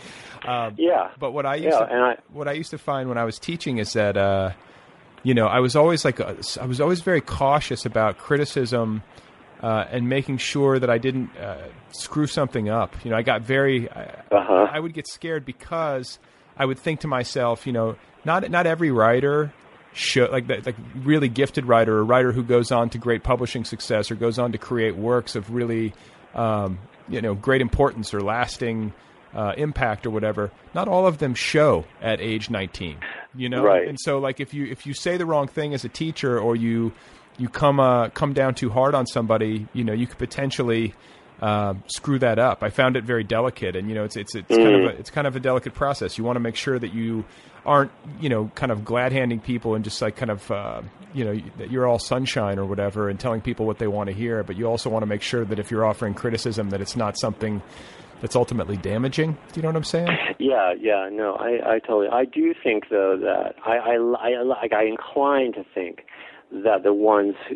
[0.47, 3.09] um, yeah, but what I used Yeah, to, and I- what I used to find
[3.09, 4.51] when I was teaching is that uh,
[5.23, 9.03] you know I was always like uh, I was always very cautious about criticism
[9.61, 12.93] uh, and making sure that I didn't uh, screw something up.
[13.03, 14.67] You know, I got very I, Uh-huh.
[14.71, 16.19] I would get scared because
[16.57, 19.51] I would think to myself, you know, not not every writer
[19.95, 23.63] should like that like really gifted writer or writer who goes on to great publishing
[23.63, 25.93] success or goes on to create works of really
[26.35, 26.77] um,
[27.07, 28.93] you know great importance or lasting
[29.33, 30.51] uh, impact or whatever.
[30.73, 32.97] Not all of them show at age 19.
[33.35, 33.87] You know, Right.
[33.87, 36.55] and so like if you if you say the wrong thing as a teacher or
[36.55, 36.91] you
[37.37, 40.93] you come uh, come down too hard on somebody, you know, you could potentially
[41.41, 42.63] uh, screw that up.
[42.63, 44.95] I found it very delicate, and you know, it's it's it's kind of Mm.
[44.95, 46.17] a, it's kind of a delicate process.
[46.17, 47.25] You want to make sure that you
[47.65, 50.81] aren't you know kind of glad handing people and just like kind of uh,
[51.13, 54.15] you know that you're all sunshine or whatever and telling people what they want to
[54.15, 54.43] hear.
[54.43, 57.17] But you also want to make sure that if you're offering criticism, that it's not
[57.17, 57.61] something
[58.21, 59.33] that's ultimately damaging.
[59.33, 60.09] Do you know what I'm saying?
[60.39, 62.07] Yeah, yeah, no, I, I totally.
[62.07, 66.05] I do think though that I, I, I like I incline to think
[66.51, 67.55] that the ones who,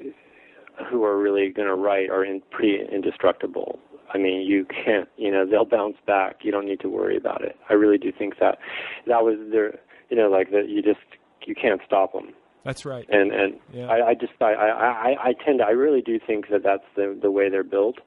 [0.89, 3.79] who are really going to write are in, pretty indestructible.
[4.13, 6.37] I mean, you can't, you know, they'll bounce back.
[6.41, 7.55] You don't need to worry about it.
[7.69, 8.57] I really do think that
[9.05, 9.79] that was their,
[10.09, 10.69] you know, like that.
[10.69, 10.99] You just
[11.45, 12.33] you can't stop them.
[12.65, 13.07] That's right.
[13.09, 13.87] And and Yeah.
[13.87, 17.17] I, I just I, I I tend to I really do think that that's the
[17.19, 17.99] the way they're built,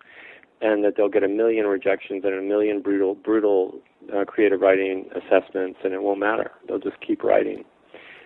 [0.61, 3.81] and that they'll get a million rejections and a million brutal brutal
[4.15, 6.51] uh, creative writing assessments, and it won't matter.
[6.69, 7.65] They'll just keep writing.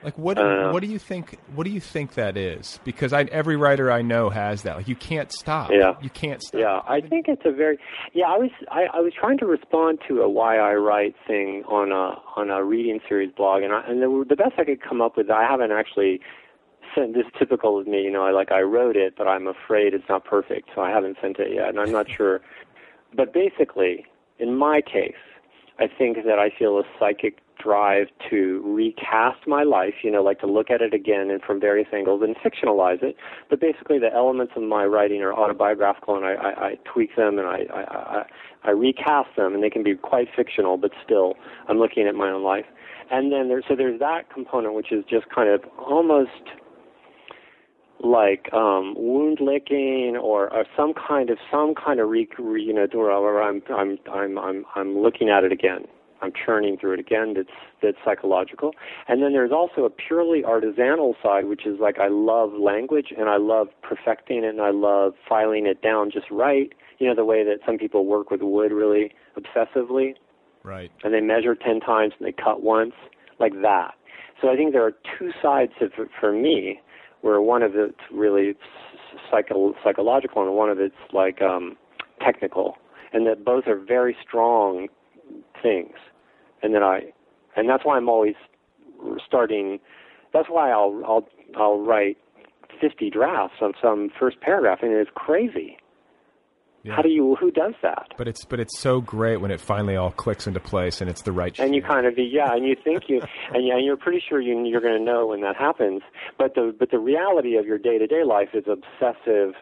[0.06, 0.38] Like what?
[0.38, 1.36] Uh, what do you think?
[1.56, 2.78] What do you think that is?
[2.84, 4.76] Because I, every writer I know has that.
[4.76, 5.72] Like you can't stop.
[5.72, 5.96] Yeah.
[6.00, 6.60] You can't stop.
[6.60, 7.76] Yeah, I think it's a very
[8.14, 8.26] yeah.
[8.26, 11.90] I was I, I was trying to respond to a why I write thing on
[11.90, 15.02] a on a reading series blog, and I, and the, the best I could come
[15.02, 15.28] up with.
[15.28, 16.20] I haven't actually
[16.94, 18.02] sent this typical of me.
[18.02, 20.90] You know, I like I wrote it, but I'm afraid it's not perfect, so I
[20.90, 22.42] haven't sent it yet, and I'm not sure.
[23.12, 24.06] But basically,
[24.38, 25.18] in my case,
[25.80, 30.40] I think that I feel a psychic drive to recast my life, you know, like
[30.40, 33.16] to look at it again and from various angles and fictionalize it.
[33.50, 37.38] But basically, the elements of my writing are autobiographical, and I, I, I tweak them
[37.38, 38.22] and I, I, I,
[38.64, 41.34] I recast them, and they can be quite fictional, but still,
[41.68, 42.66] I'm looking at my own life.
[43.10, 46.30] And then there's so there's that component, which is just kind of almost
[48.00, 52.72] like um wound licking or, or some kind of some kind of re, re, you
[52.72, 55.86] know where I'm I'm I'm I'm I'm looking at it again.
[56.26, 57.34] I'm churning through it again.
[57.34, 57.48] That's
[57.82, 58.72] that's psychological.
[59.08, 63.28] And then there's also a purely artisanal side, which is like I love language and
[63.28, 66.72] I love perfecting it and I love filing it down just right.
[66.98, 70.14] You know the way that some people work with wood really obsessively
[70.62, 70.90] Right.
[71.04, 72.94] and they measure 10 times and they cut once,
[73.38, 73.94] like that.
[74.42, 76.80] So I think there are two sides of for me,
[77.20, 78.54] where one of it's really
[79.30, 81.76] psycho- psychological and one of it's like um,
[82.20, 82.76] technical,
[83.12, 84.88] and that both are very strong
[85.62, 85.94] things.
[86.62, 87.12] And then I,
[87.56, 88.34] and that's why I'm always
[89.26, 89.78] starting.
[90.32, 92.18] That's why I'll I'll I'll write
[92.80, 95.78] 50 drafts on some first paragraph, and it's crazy.
[96.94, 97.36] How do you?
[97.40, 98.08] Who does that?
[98.16, 101.22] But it's but it's so great when it finally all clicks into place and it's
[101.22, 101.58] the right.
[101.58, 103.20] and you kind of yeah, and you think you
[103.52, 106.02] and, you, and you're pretty sure you, you're going to know when that happens.
[106.38, 109.54] But the but the reality of your day to day life is obsessive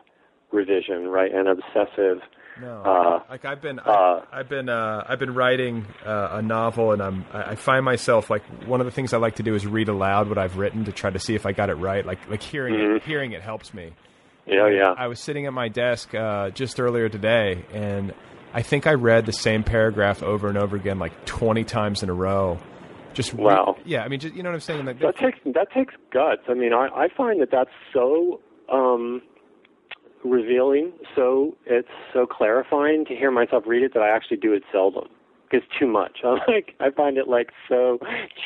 [0.52, 1.32] revision, right?
[1.32, 2.20] And obsessive.
[2.60, 6.92] No, Uh, like I've been, I, I've been, uh, I've been writing uh, a novel,
[6.92, 9.66] and I'm, I find myself like one of the things I like to do is
[9.66, 12.06] read aloud what I've written to try to see if I got it right.
[12.06, 13.92] Like, like hearing it, hearing it helps me.
[14.46, 14.94] Yeah, And yeah.
[14.96, 18.12] I was sitting at my desk uh, just earlier today, and
[18.52, 22.08] I think I read the same paragraph over and over again, like twenty times in
[22.10, 22.58] a row.
[23.14, 23.76] Just re- Wow.
[23.84, 24.02] yeah.
[24.04, 24.84] I mean, just you know what I'm saying?
[24.84, 26.42] Like, That takes that takes guts.
[26.48, 28.40] I mean, I I find that that's so
[28.70, 29.22] um
[30.24, 30.92] revealing.
[31.14, 35.08] So it's so clarifying to hear myself read it that I actually do it seldom.
[35.50, 36.18] It's too much.
[36.24, 38.00] I'm like I find it like so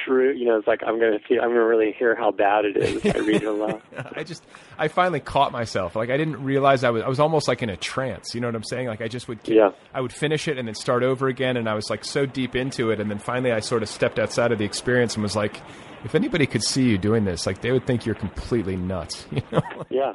[0.04, 0.30] true.
[0.32, 1.36] You know, it's like I'm gonna see.
[1.38, 3.80] I'm gonna really hear how bad it is if I read it aloud.
[4.14, 4.44] I just
[4.76, 5.96] I finally caught myself.
[5.96, 8.34] Like I didn't realize I was I was almost like in a trance.
[8.34, 8.88] You know what I'm saying?
[8.88, 9.70] Like I just would keep, Yeah.
[9.94, 12.54] I would finish it and then start over again and I was like so deep
[12.54, 15.36] into it and then finally I sort of stepped outside of the experience and was
[15.36, 15.62] like
[16.04, 19.40] if anybody could see you doing this, like they would think you're completely nuts, you
[19.50, 19.62] know?
[19.88, 20.12] Yeah.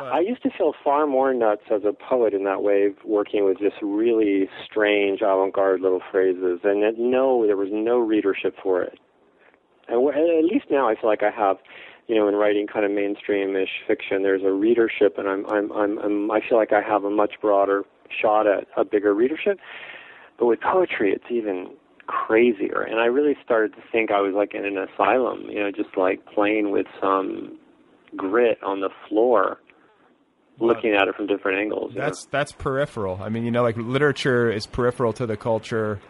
[0.00, 3.58] I used to feel far more nuts as a poet in that way, working with
[3.58, 8.98] just really strange avant-garde little phrases, and that no, there was no readership for it.
[9.88, 11.56] And at least now, I feel like I have,
[12.06, 15.98] you know, in writing kind of mainstream-ish fiction, there's a readership, and I'm, I'm, I'm,
[15.98, 17.84] I'm, I feel like I have a much broader
[18.22, 19.58] shot at a bigger readership.
[20.38, 21.70] But with poetry, it's even
[22.06, 22.82] crazier.
[22.82, 25.96] And I really started to think I was like in an asylum, you know, just
[25.96, 27.58] like playing with some
[28.16, 29.58] grit on the floor,
[30.60, 31.92] looking at it from different angles.
[31.92, 32.06] you know?
[32.06, 33.18] That's that's peripheral.
[33.22, 36.00] I mean, you know, like literature is peripheral to the culture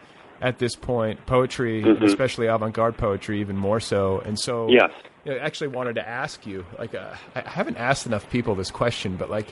[0.41, 1.25] at this point.
[1.27, 2.03] Poetry, Mhm.
[2.05, 4.21] especially avant-garde poetry, even more so.
[4.25, 4.91] And so, Yes.
[5.27, 6.65] I actually wanted to ask you.
[6.79, 9.49] Like, uh, I haven't asked enough people this question, but like,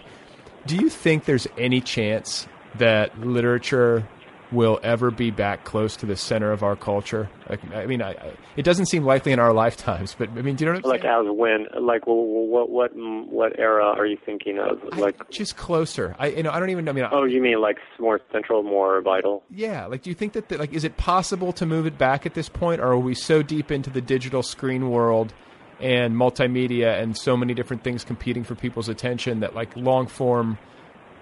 [0.66, 4.05] do you think there's any chance that literature
[4.53, 7.28] will ever be back close to the center of our culture?
[7.49, 10.57] Like, I mean, I, I, it doesn't seem likely in our lifetimes, but I mean,
[10.57, 14.07] do you know what I'm Like as when, like, well, what what what era are
[14.07, 14.82] you thinking of?
[14.97, 16.14] Like, just closer.
[16.18, 16.88] I you know I don't even.
[16.88, 19.42] I mean, oh, you mean like more central, more vital?
[19.51, 22.26] Yeah, like do you think that the, like is it possible to move it back
[22.26, 25.32] at this point, or are we so deep into the digital screen world
[25.80, 30.59] and multimedia and so many different things competing for people's attention that like long form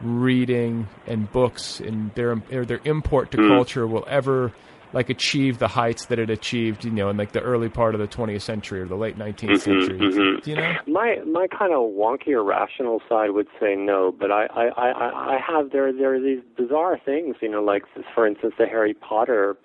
[0.04, 3.48] reading and books and their or their import to Mm.
[3.48, 4.52] culture will ever
[4.92, 8.00] like achieve the heights that it achieved, you know, in like the early part of
[8.00, 9.98] the 20th century or the late 19th Mhm, century.
[9.98, 10.42] mhm.
[10.44, 10.76] Do you know?
[10.86, 15.34] My my kind of wonky or rational side would say no, but I I I,
[15.34, 17.82] I have there there are these bizarre things, you know, like
[18.14, 19.56] for instance the Harry Potter,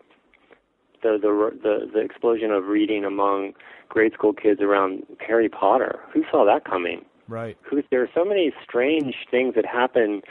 [1.04, 3.54] the the the the explosion of reading among
[3.88, 6.00] grade school kids around Harry Potter.
[6.14, 7.06] Who saw that coming?
[7.30, 7.58] Right.
[7.92, 10.22] There are so many strange things that happen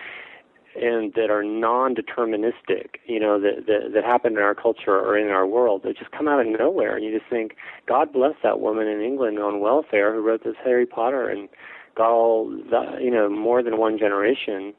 [0.80, 5.28] and that are non-deterministic, you know, that, that that happen in our culture or in
[5.28, 8.60] our world that just come out of nowhere, and you just think, God bless that
[8.60, 11.48] woman in England on welfare who wrote this Harry Potter and
[11.96, 14.74] got all that, you know, more than one generation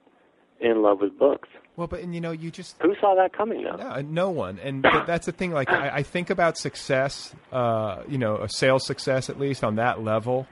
[0.61, 1.49] in love with books.
[1.75, 3.77] Well, but and you know, you just Who saw that coming though?
[3.77, 4.59] No, no one.
[4.59, 5.51] And th- that's the thing.
[5.51, 9.75] Like, I, I think about success, uh, you know, a sales success at least on
[9.75, 10.47] that level,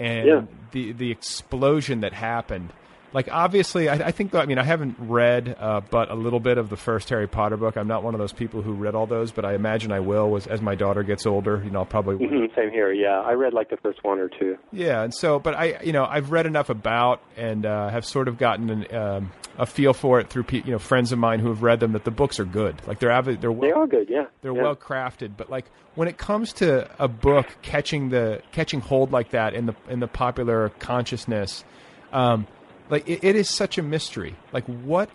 [0.00, 0.42] and Yeah.
[0.72, 2.72] the the explosion that happened.
[3.12, 4.34] Like, obviously, I, I think.
[4.34, 7.56] I mean, I haven't read, uh, but a little bit of the first Harry Potter
[7.56, 7.76] book.
[7.76, 10.30] I'm not one of those people who read all those, but I imagine I will.
[10.30, 12.92] Was as my daughter gets older, you know, I'll probably Mhm, Same here.
[12.92, 14.56] Yeah, I read like the first one or two.
[14.72, 18.28] yeah, and so, but I, you know, I've read enough about and uh, have sort
[18.28, 21.40] of gotten an, um, a feel for it through, pe- you know, friends of mine
[21.40, 21.92] who have read them.
[21.92, 22.76] That the books are good.
[22.86, 24.08] Like they're avid, they're well, They are good.
[24.08, 24.62] Yeah, they're yeah.
[24.62, 25.32] well crafted.
[25.36, 25.64] But like
[25.96, 29.98] when it comes to a book catching the catching hold like that in the in
[30.00, 31.64] the popular consciousness,
[32.12, 32.46] um,
[32.90, 34.36] like it, it is such a mystery.
[34.52, 35.08] Like what.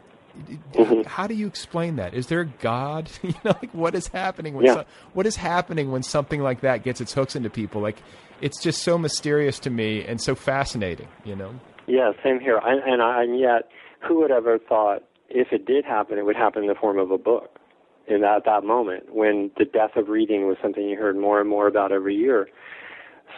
[0.73, 1.03] Mm-hmm.
[1.07, 2.13] How do you explain that?
[2.13, 3.09] Is there a God?
[3.23, 4.73] you know, like what is happening when Yeah.
[4.73, 7.79] so- what is happening when something like that gets its hooks into people?
[7.81, 7.97] Like
[8.41, 11.07] it's just so mysterious to me and so fascinating.
[11.23, 11.51] You know.
[11.87, 12.59] Yeah, same here.
[12.59, 13.69] I, and I, and yet,
[14.05, 17.11] who would ever thought if it did happen, it would happen in the form of
[17.11, 17.59] a book?
[18.07, 21.49] In that that moment, when the death of reading was something you heard more and
[21.49, 22.47] more about every year.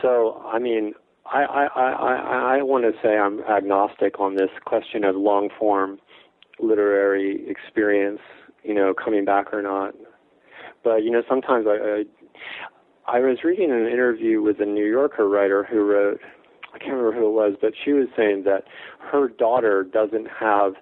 [0.01, 0.93] So, I mean,
[1.31, 5.99] I I I I, want to say I'm agnostic on this question of long form
[6.59, 8.19] literary experience,
[8.63, 9.93] you know, coming back or not.
[10.83, 12.03] But you know, sometimes I,
[13.07, 16.19] I I was reading an interview with a New Yorker writer who wrote
[16.73, 18.65] I can't remember who it was, but she was saying that
[19.11, 20.73] her daughter doesn't have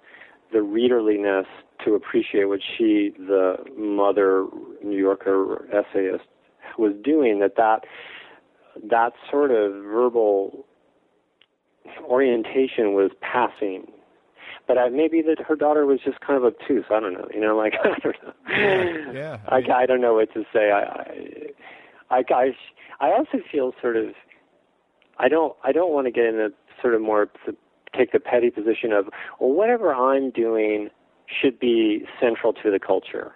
[0.51, 1.45] the readerliness
[1.85, 4.47] to appreciate what she, the mother
[4.83, 6.25] New Yorker essayist,
[6.77, 7.39] was doing.
[7.39, 7.85] That that
[8.89, 10.65] that sort of verbal
[12.03, 13.91] orientation was passing.
[14.67, 16.85] But I, maybe that her daughter was just kind of obtuse.
[16.89, 17.27] I don't know.
[17.33, 19.11] You know, like I don't know.
[19.13, 19.37] Yeah.
[19.47, 20.71] I, I don't know what to say.
[20.71, 20.81] I,
[22.09, 22.51] I, I, I,
[22.99, 24.07] I also feel sort of.
[25.19, 25.55] I don't.
[25.63, 26.49] I don't want to get in a
[26.81, 27.55] sort of more to
[27.95, 29.05] take the petty position of
[29.39, 30.89] well, whatever I'm doing
[31.27, 33.33] should be central to the culture.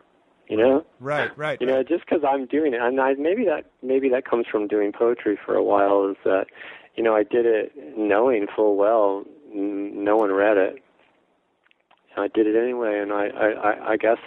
[0.49, 0.85] You know.
[0.99, 1.35] Right.
[1.37, 1.61] Right.
[1.61, 4.67] You know, just because I'm doing it, and I, maybe that maybe that comes from
[4.67, 6.09] doing poetry for a while.
[6.09, 6.47] Is that
[6.95, 10.83] you know I did it knowing full well n- no one read it.
[12.17, 14.17] I did it anyway, and I, I, I, guess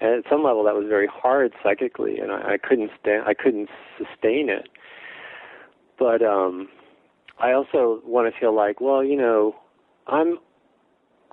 [0.00, 3.68] at some level that was very hard psychically, and I, I couldn't stand, I couldn't
[3.98, 4.68] sustain it.
[5.98, 6.68] But um,
[7.38, 9.54] I also want to feel like, well, you know,
[10.06, 10.38] I'm,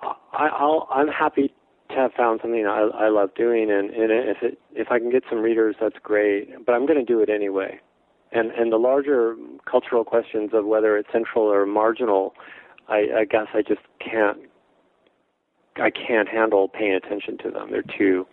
[0.00, 1.54] I, I'll, I'm happy
[1.94, 5.24] have found something I, I love doing, and, and if it, if I can get
[5.28, 6.64] some readers, that's great.
[6.64, 7.80] But I'm going to do it anyway.
[8.32, 9.34] And and the larger
[9.68, 12.34] cultural questions of whether it's central or marginal,
[12.88, 14.38] I, I guess I just can't
[15.76, 17.70] I can't handle paying attention to them.
[17.70, 18.26] They're too,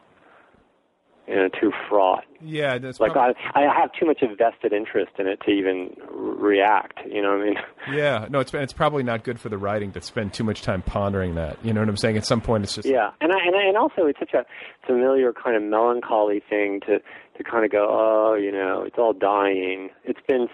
[1.28, 2.24] you know, too fraught.
[2.42, 2.78] Yeah.
[2.78, 7.00] That's Like I, I have too much of vested interest in it to even react.
[7.06, 7.56] You know what I mean?
[7.90, 10.82] Yeah, no, it's it's probably not good for the writing to spend too much time
[10.82, 11.58] pondering that.
[11.64, 12.18] You know what I'm saying?
[12.18, 14.46] At some point, it's just Yeah, and I, and I, and also it's such a
[14.86, 19.14] familiar kind of melancholy thing to to kind of go, oh, you know, it's all
[19.14, 19.90] dying.
[20.04, 20.50] It's been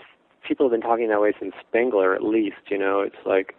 [0.47, 2.69] people have been talking that way since Spengler, at least.
[2.69, 3.55] You know, it's like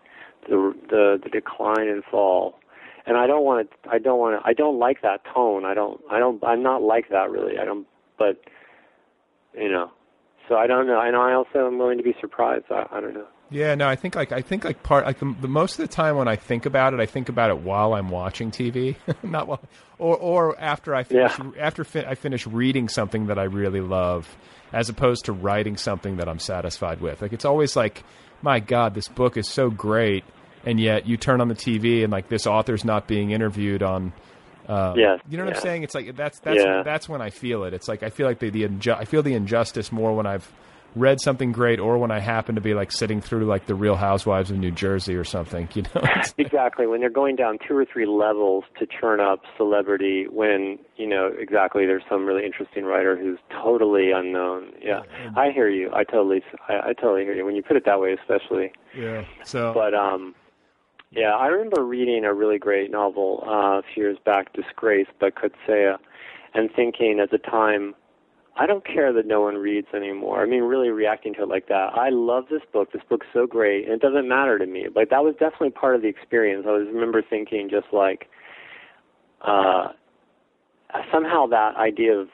[0.48, 2.60] the the the decline and fall.
[3.06, 3.90] And I don't want to.
[3.90, 4.48] I don't want to.
[4.48, 5.64] I don't like that tone.
[5.64, 6.00] I don't.
[6.10, 6.42] I don't.
[6.44, 7.58] I'm not like that really.
[7.58, 7.86] I don't.
[8.18, 8.40] but
[9.54, 9.90] you know,
[10.48, 11.00] so I don't know.
[11.00, 12.64] And I also am willing to be surprised.
[12.70, 13.26] I, I don't know.
[13.50, 15.94] Yeah, no, I think like I think like part like the, the most of the
[15.94, 19.46] time when I think about it, I think about it while I'm watching TV, not
[19.46, 19.60] while
[19.98, 21.50] or or after I finish Yeah.
[21.60, 24.34] after fi- I finish reading something that I really love,
[24.72, 27.20] as opposed to writing something that I'm satisfied with.
[27.20, 28.02] Like it's always like,
[28.40, 30.24] my God, this book is so great,
[30.66, 34.12] and yet you turn on the TV and like this author's not being interviewed on.
[34.68, 35.56] Uh, Yes, you know what yeah.
[35.58, 35.82] I'm saying?
[35.82, 36.82] It's like that's that's Yeah.
[36.82, 37.74] that's when I feel it.
[37.74, 40.50] It's like I feel like the the inju- I feel the injustice more when I've
[40.96, 43.96] read something great or when I happen to be like sitting through like the Real
[43.96, 45.68] Housewives of New Jersey or something.
[45.74, 46.00] You know?
[46.38, 46.86] Exactly.
[46.86, 51.30] When they're going down two or three levels to churn up celebrity, when you know
[51.38, 54.72] exactly there's some really interesting writer who's totally unknown.
[54.80, 55.02] Yeah,
[55.36, 55.90] I hear you.
[55.92, 57.44] I totally, I, I totally hear you.
[57.44, 58.72] When you put it that way, especially.
[58.96, 59.24] yeah.
[59.44, 60.34] So But um,
[61.16, 65.30] yeah, I remember reading a really great novel uh, a few years back, "Disgrace" by
[65.30, 65.96] Coetzee,
[66.54, 67.94] and thinking at the time,
[68.56, 70.42] I don't care that no one reads anymore.
[70.42, 71.90] I mean, really reacting to it like that.
[71.94, 72.92] I love this book.
[72.92, 74.86] This book's so great, and it doesn't matter to me.
[74.94, 76.64] Like that was definitely part of the experience.
[76.68, 78.28] I was remember thinking just like,
[79.40, 79.88] uh,
[81.12, 82.28] somehow that idea of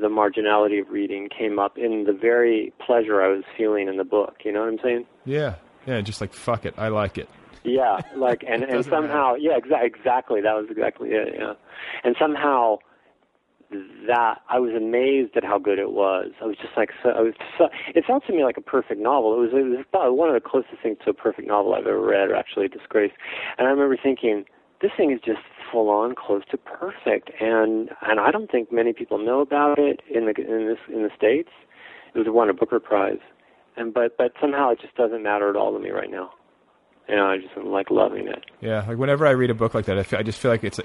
[0.00, 4.04] the marginality of reading came up in the very pleasure I was feeling in the
[4.04, 4.36] book.
[4.44, 5.06] You know what I'm saying?
[5.24, 5.56] yeah,
[5.86, 6.00] yeah.
[6.00, 7.28] Just like fuck it, I like it.
[7.64, 10.40] Yeah, like and and somehow, yeah, exa- exactly.
[10.40, 11.34] That was exactly it.
[11.38, 11.54] Yeah,
[12.04, 12.78] and somehow
[14.06, 16.32] that I was amazed at how good it was.
[16.42, 17.34] I was just like, so, I was.
[17.58, 19.34] So, it felt to me like a perfect novel.
[19.34, 19.50] It was.
[19.52, 22.30] It was probably one of the closest things to a perfect novel I've ever read,
[22.30, 23.12] or actually, Disgrace.
[23.58, 24.44] And I remember thinking,
[24.80, 25.40] this thing is just
[25.70, 30.00] full on close to perfect, and and I don't think many people know about it
[30.10, 31.50] in the in this in the states.
[32.14, 33.22] It was won a Booker Prize,
[33.76, 36.32] and but but somehow it just doesn't matter at all to me right now.
[37.12, 38.42] You know, I just am like loving it.
[38.62, 40.64] Yeah, like whenever I read a book like that, I, feel, I just feel like
[40.64, 40.80] it's.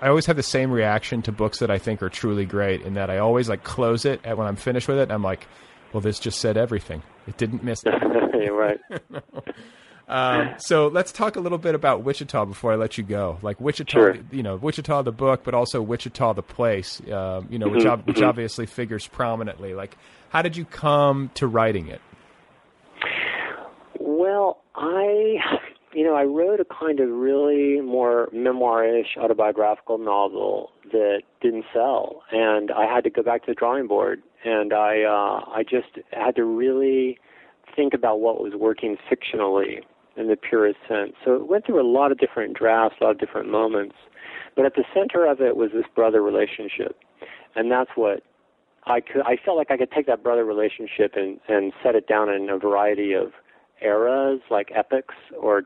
[0.00, 2.94] I always have the same reaction to books that I think are truly great, in
[2.94, 5.48] that I always like close it, and when I'm finished with it, I'm like,
[5.92, 7.02] "Well, this just said everything.
[7.26, 7.82] It didn't miss."
[8.34, 8.78] You're right.
[10.08, 13.38] Um, so let's talk a little bit about Wichita before I let you go.
[13.42, 14.16] Like Wichita, Sure.
[14.30, 17.02] you know, Wichita the book, but also Wichita the place.
[17.10, 18.28] Um, you know, which, Mhm, ob- which mhm.
[18.28, 19.74] obviously figures prominently.
[19.74, 19.98] Like,
[20.28, 22.00] how did you come to writing it?
[23.98, 25.36] Well, I,
[25.94, 32.22] you know, I wrote a kind of really more memoirish autobiographical novel that didn't sell,
[32.30, 35.98] and I had to go back to the drawing board, and I, uh, I just
[36.12, 37.18] had to really
[37.74, 39.80] think about what was working fictionally
[40.16, 41.12] in the purest sense.
[41.24, 43.96] So it went through a lot of different drafts, a lot of different moments,
[44.54, 46.98] but at the center of it was this brother relationship,
[47.54, 48.22] and that's what
[48.84, 49.22] I could.
[49.22, 52.48] I felt like I could take that brother relationship and and set it down in
[52.50, 53.32] a variety of
[53.82, 55.62] eras, like epics or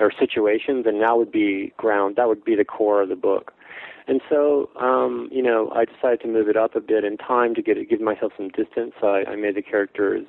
[0.00, 2.16] or situations, and that would be ground.
[2.16, 3.52] That would be the core of the book.
[4.06, 7.54] And so, um, you know, I decided to move it up a bit in time
[7.54, 8.92] to get give myself some distance.
[9.00, 10.26] So I, I made the characters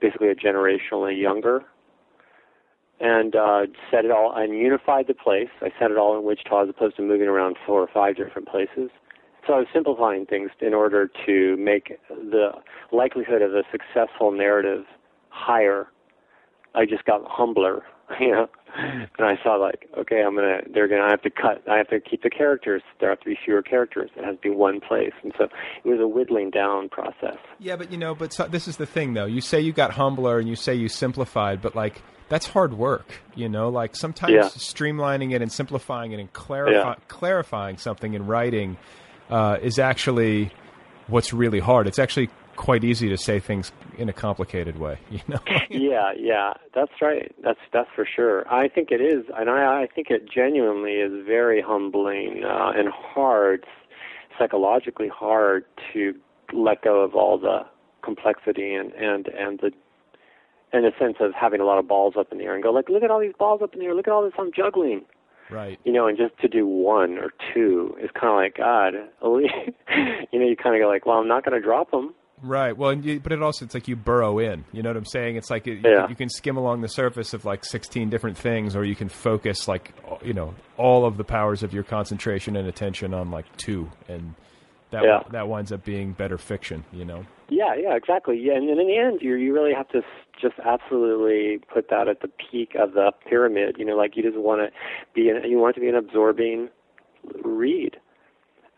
[0.00, 1.64] basically a generationally younger,
[3.00, 5.48] and uh, set it all and unified the place.
[5.60, 8.48] I set it all in Wichita as opposed to moving around four or five different
[8.48, 8.90] places.
[9.46, 12.50] So I was simplifying things in order to make the
[12.92, 14.84] likelihood of a successful narrative
[15.30, 15.88] higher.
[16.74, 17.82] I just got humbler,
[18.20, 18.48] you know.
[18.76, 21.62] And I saw like, okay, I'm gonna, they're gonna I have to cut.
[21.68, 22.82] I have to keep the characters.
[23.00, 24.10] There have to be fewer characters.
[24.16, 25.48] It has to be one place, and so
[25.84, 27.38] it was a whittling down process.
[27.58, 29.26] Yeah, but you know, but so, this is the thing, though.
[29.26, 33.20] You say you got humbler and you say you simplified, but like that's hard work.
[33.34, 34.44] You know, like sometimes Yeah.
[34.44, 36.94] streamlining it and simplifying it and clarify, Yeah.
[37.08, 38.76] clarifying something in writing
[39.30, 40.52] uh, is actually
[41.08, 41.88] what's really hard.
[41.88, 44.98] It's actually quite easy to say things in a complicated way.
[45.10, 45.40] You know.
[45.68, 47.34] yeah, yeah, that's right.
[47.42, 48.50] That's that's for sure.
[48.52, 52.88] I think it is, and I I think it genuinely is very humbling uh, and
[52.88, 53.66] hard,
[54.38, 56.14] psychologically hard to
[56.52, 57.60] let go of all the
[58.02, 59.72] complexity and and and the
[60.72, 62.70] and the sense of having a lot of balls up in the air and go
[62.70, 64.52] like, look at all these balls up in the air, look at all this I'm
[64.52, 65.02] juggling.
[65.50, 65.80] Right.
[65.84, 68.94] You know, and just to do one or two is kind of like God.
[70.32, 72.14] you know, you kind of go like, well, I'm not going to drop them.
[72.42, 72.76] Right.
[72.76, 74.64] Well, and you, but it also it's like you burrow in.
[74.72, 75.36] You know what I'm saying?
[75.36, 76.00] It's like it, you, Yeah.
[76.02, 79.08] can, you can skim along the surface of like 16 different things, or you can
[79.08, 83.44] focus like you know all of the powers of your concentration and attention on like
[83.56, 84.34] two, and
[84.90, 85.22] that Yeah.
[85.32, 86.84] that winds up being better fiction.
[86.92, 87.26] You know.
[87.50, 88.38] Yeah, yeah, exactly.
[88.38, 90.02] Yeah, and then in the end, you you really have to
[90.40, 93.76] just absolutely put that at the peak of the pyramid.
[93.78, 94.70] You know, like you just want to
[95.14, 96.70] be, an, you want it to be an absorbing
[97.44, 97.98] read,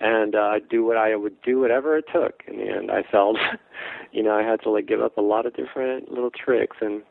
[0.03, 2.42] and uh, do what I would do, whatever it took.
[2.48, 3.38] In the end, I felt,
[4.12, 7.03] you know, I had to like give up a lot of different little tricks, and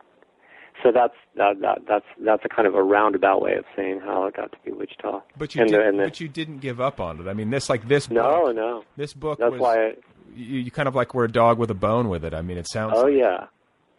[0.83, 4.25] so that's that, that that's that's a kind of a roundabout way of saying how
[4.25, 5.21] it got to be Wichita.
[5.37, 7.29] But you and did, the, the, but you didn't give up on it.
[7.29, 8.09] I mean, this like this.
[8.09, 8.83] no, book, no.
[8.97, 9.61] This book That's was.
[9.61, 9.75] why.
[9.75, 9.93] I,
[10.35, 12.33] you, you kind of like were a dog with a bone with it.
[12.33, 12.93] I mean, it sounds.
[12.95, 13.13] oh like.
[13.15, 13.45] yeah,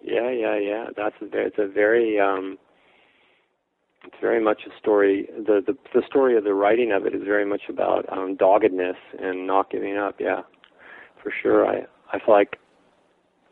[0.03, 0.85] yeah, yeah, yeah.
[0.95, 2.59] That's a very, it's a very um,
[4.05, 5.29] it's very much a story.
[5.37, 8.97] The, the the story of the writing of it is very much about um, doggedness
[9.21, 10.17] and not giving up.
[10.21, 10.43] Yeah,
[11.23, 11.67] for sure.
[11.67, 12.59] I I feel like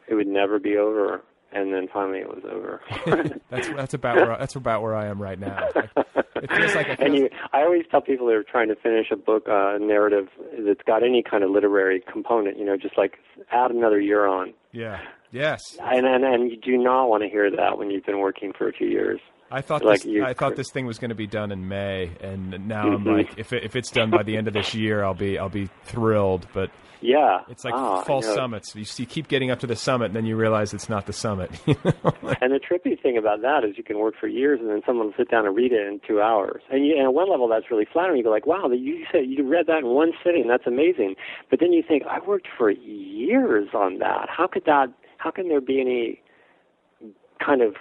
[0.08, 1.22] it would never be over,
[1.52, 2.80] and then finally it was over.
[3.50, 5.68] that's that's about where I, that's about where I am right now.
[6.42, 9.06] It feels like I and you, I always tell people that are trying to finish
[9.12, 10.28] a book, uh, narrative
[10.66, 13.18] that's got any kind of literary component, you know, just like
[13.52, 14.54] add another year on.
[14.72, 15.00] yeah.
[15.32, 15.76] Yes.
[15.80, 18.68] And, and and you do not want to hear that when you've been working for
[18.68, 19.20] a few years.
[19.50, 22.10] I thought Like this, I thought this thing was going to be done in May,
[22.20, 23.16] and now I'm Mhm.
[23.18, 25.48] like, if it, if it's done by the end of this year, I'll be I'll
[25.48, 26.46] be thrilled.
[26.52, 26.70] But
[27.02, 28.74] Yeah, it's like Ah, false summits.
[28.76, 31.06] You, see, you keep getting up to the summit, and then you realize it's not
[31.06, 31.50] the summit.
[32.42, 35.06] And the trippy thing about that is you can work for years, and then someone
[35.06, 36.62] will sit down and read it in two hours.
[36.70, 38.18] And, you, and at one level, that's really flattering.
[38.18, 40.46] You go like, "Wow, you said you read that in one sitting.
[40.46, 41.16] That's amazing."
[41.50, 44.28] But then you think, "I worked for years on that.
[44.28, 44.88] How could that?
[45.18, 46.20] How can there be any
[47.44, 47.74] kind of,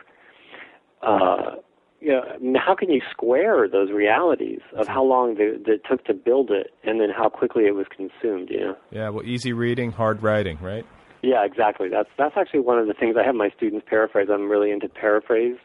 [1.02, 1.56] uh,
[2.02, 6.50] you know, how can you square those realities of how long it took to build
[6.50, 8.50] it, and then how quickly it was consumed?
[8.50, 9.10] You know." yeah.
[9.10, 10.86] Well, easy reading, hard writing, right?
[11.22, 11.90] Yeah, exactly.
[11.90, 14.30] That's that's actually one of the things I have my students paraphrase.
[14.32, 15.58] I'm really into paraphrase,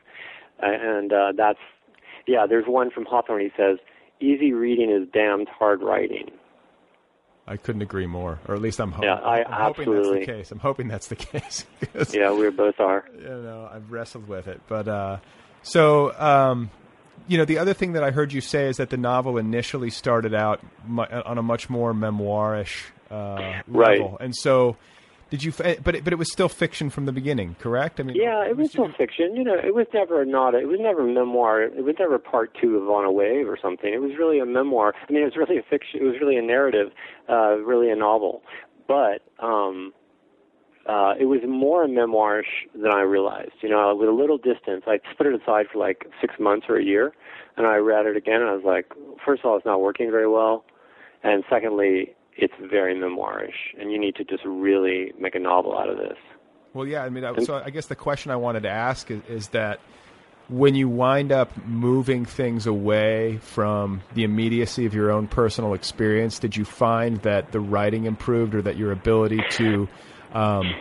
[0.63, 1.61] uh, and uh, that's
[2.27, 2.47] yeah.
[2.49, 3.41] There's one from Hawthorne.
[3.41, 3.79] He says,
[4.21, 6.31] "Easy reading is damned hard writing."
[7.47, 10.25] I couldn't agree more, or at least I'm, ho- Yeah, I I'm hoping that's the
[10.25, 10.51] case.
[10.51, 11.67] I'm hoping that's the case.
[12.13, 13.05] Yeah, we both are.
[13.15, 15.19] you know, I've wrestled with it, but uh,
[15.63, 16.71] so um,
[17.29, 19.91] you know, the other thing that I heard you say is that the novel initially
[19.91, 23.99] started out mu- on a much more memoirish uh, Right.
[24.01, 24.77] level, and so
[25.35, 25.53] did you?
[25.59, 27.99] f- But it, but it was still fiction from the beginning, correct?
[27.99, 29.35] I mean, Yeah, it was still fiction.
[29.35, 30.55] You know, it was never not.
[30.55, 31.63] A, it was never a memoir.
[31.63, 33.93] It was never part two of On a Wave or something.
[33.93, 34.95] It was really a memoir.
[34.97, 36.01] I mean, it was really a fiction.
[36.01, 36.93] It was really a narrative,
[37.29, 38.43] uh, really a novel.
[38.87, 39.93] But um,
[40.87, 43.55] uh, it was more memoirish than I realized.
[43.61, 46.77] You know, with a little distance, I put it aside for like six months or
[46.77, 47.13] a year,
[47.57, 48.93] and I read it again, and I was like,
[49.27, 50.65] first of all, it's not working very well,
[51.25, 55.89] and secondly, it's very memoirish, and you need to just really make a novel out
[55.89, 56.19] of this.
[56.73, 57.05] Well, yeah.
[57.05, 59.81] I mean, I, so I guess the question I wanted to ask is, is that
[60.49, 66.39] when you wind up moving things away from the immediacy of your own personal experience,
[66.39, 69.89] did you find that the writing improved or that your ability to
[70.33, 70.75] um,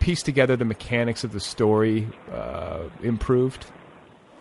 [0.00, 3.66] piece together the mechanics of the story uh, improved?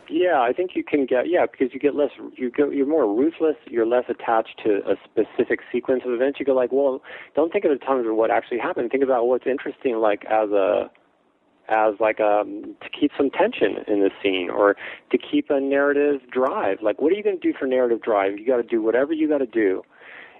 [0.09, 3.07] Yeah, I think you can get yeah because you get less you go you're more
[3.07, 3.55] ruthless.
[3.67, 6.39] You're less attached to a specific sequence of events.
[6.39, 7.01] You go like, well,
[7.35, 8.91] don't think of the terms of what actually happened.
[8.91, 10.91] Think about what's interesting, like as a
[11.67, 14.75] as like um to keep some tension in the scene or
[15.11, 16.79] to keep a narrative drive.
[16.81, 18.37] Like, what are you going to do for narrative drive?
[18.37, 19.81] You got to do whatever you got to do.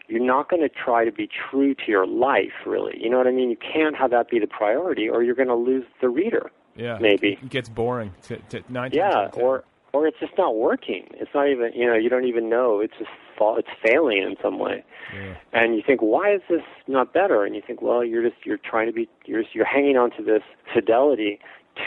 [0.08, 2.94] You're not going to try to be true to your life, really.
[3.00, 3.50] You know what I mean?
[3.50, 6.52] You can't have that be the priority, or you're going to lose the reader.
[6.76, 7.38] Yeah, Maybe.
[7.42, 8.14] it gets boring.
[8.24, 9.44] To, to nine times Yeah, out ten.
[9.44, 9.64] or
[9.94, 11.08] or it's just not working.
[11.14, 14.36] It's not even you know you don't even know it's just fa- it's failing in
[14.42, 14.84] some way.
[15.14, 15.36] Yeah.
[15.54, 17.44] And you think why is this not better?
[17.46, 20.12] And you think well you're just you're trying to be you're just, you're hanging on
[20.18, 20.42] to this
[20.74, 21.40] fidelity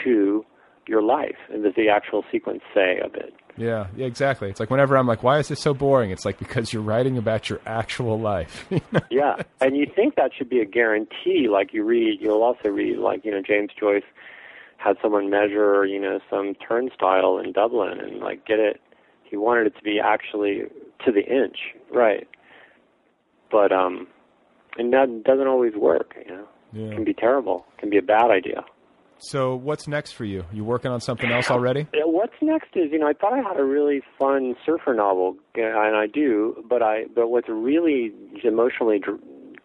[0.03, 0.45] to
[0.87, 3.33] your life and does the actual sequence say of it.
[3.57, 4.49] Yeah, yeah, exactly.
[4.49, 6.11] It's like whenever I'm like, why is this so boring?
[6.11, 8.65] It's like because you're writing about your actual life.
[9.11, 11.47] yeah, and you think that should be a guarantee.
[11.51, 14.03] Like you read, you'll also read like you know James Joyce
[14.79, 18.81] had someone measure you know some turnstile in Dublin and like get it.
[19.23, 20.63] He wanted it to be actually
[21.05, 21.57] to the inch,
[21.93, 22.27] right?
[23.51, 24.07] But um,
[24.77, 26.15] and that doesn't always work.
[26.25, 26.87] You know, Yeah.
[26.87, 27.65] it can be terrible.
[27.77, 28.63] It can be a bad idea.
[29.21, 30.45] So what's next for you?
[30.53, 31.87] You working on something else already?
[31.93, 35.35] Yeah, What's next is, you know, I thought I had a really fun surfer novel,
[35.55, 36.63] and I do.
[36.69, 38.13] But I, but what's really
[38.45, 39.01] emotionally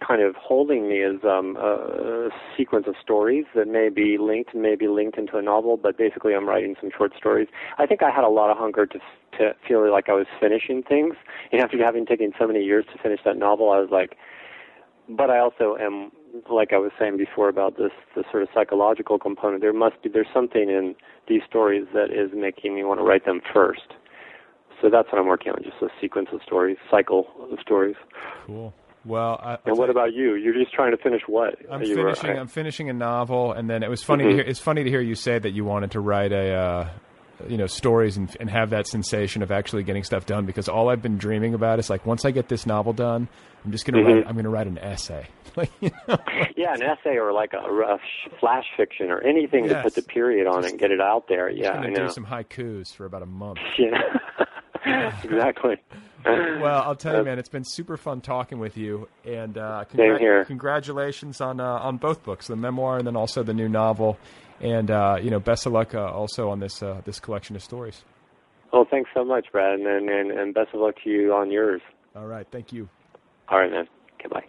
[0.06, 4.55] kind of holding me is um, a, a sequence of stories that may be linked,
[4.55, 5.76] may be linked into a novel.
[5.76, 7.48] But basically, I'm writing some short stories.
[7.78, 8.98] I think I had a lot of hunger to
[9.39, 11.14] to feel like I was finishing things.
[11.51, 14.16] And after having taken so many years to finish that novel, I was like,
[15.09, 16.12] but I also am
[16.51, 19.60] like I was saying before about this the sort of psychological component.
[19.62, 20.94] There must be there's something in
[21.28, 23.94] these stories that is making me want to write them first.
[24.82, 27.97] So that's what I'm working on, just a sequence of stories, cycle of stories.
[28.44, 28.74] Cool.
[29.05, 30.35] Well, I, And what about you?
[30.35, 31.56] You're just trying to finish what?
[31.70, 32.39] I'm You were- finishing.
[32.39, 34.24] I'm finishing a novel, and then it was funny.
[34.24, 34.28] Mhm.
[34.31, 36.89] To hear, it's funny to hear you say that you wanted to write a uh,
[37.48, 40.89] you know stories and, and have that sensation of actually getting stuff done because all
[40.89, 43.28] I've been dreaming about is like once I get this novel done,
[43.64, 44.14] I'm just gonna Mhm.
[44.18, 45.26] write I'm gonna write an essay.
[45.56, 46.16] like, you know,
[46.56, 47.98] Yeah, an essay or like a, a
[48.40, 51.51] flash fiction or anything to put the period on it and get it out there.
[51.51, 52.06] just Yeah, gonna I know.
[52.06, 53.59] do some haikus for about a month.
[54.86, 55.76] Yeah, exactly.
[56.26, 60.18] Well, I'll tell you, man, it's been super fun talking with you, and uh, Same
[60.18, 60.44] here.
[60.44, 64.18] congratulations on uh, on both books, the memoir and then also the new novel,
[64.60, 67.62] and uh, you know, best of luck uh, also on this uh, this collection of
[67.62, 68.05] stories.
[68.72, 71.82] Oh, thanks so much, Brad, and, and and best of luck to you on yours.
[72.16, 72.88] All right, thank you.
[73.48, 73.86] All right, man.
[74.18, 74.44] Okay, bye.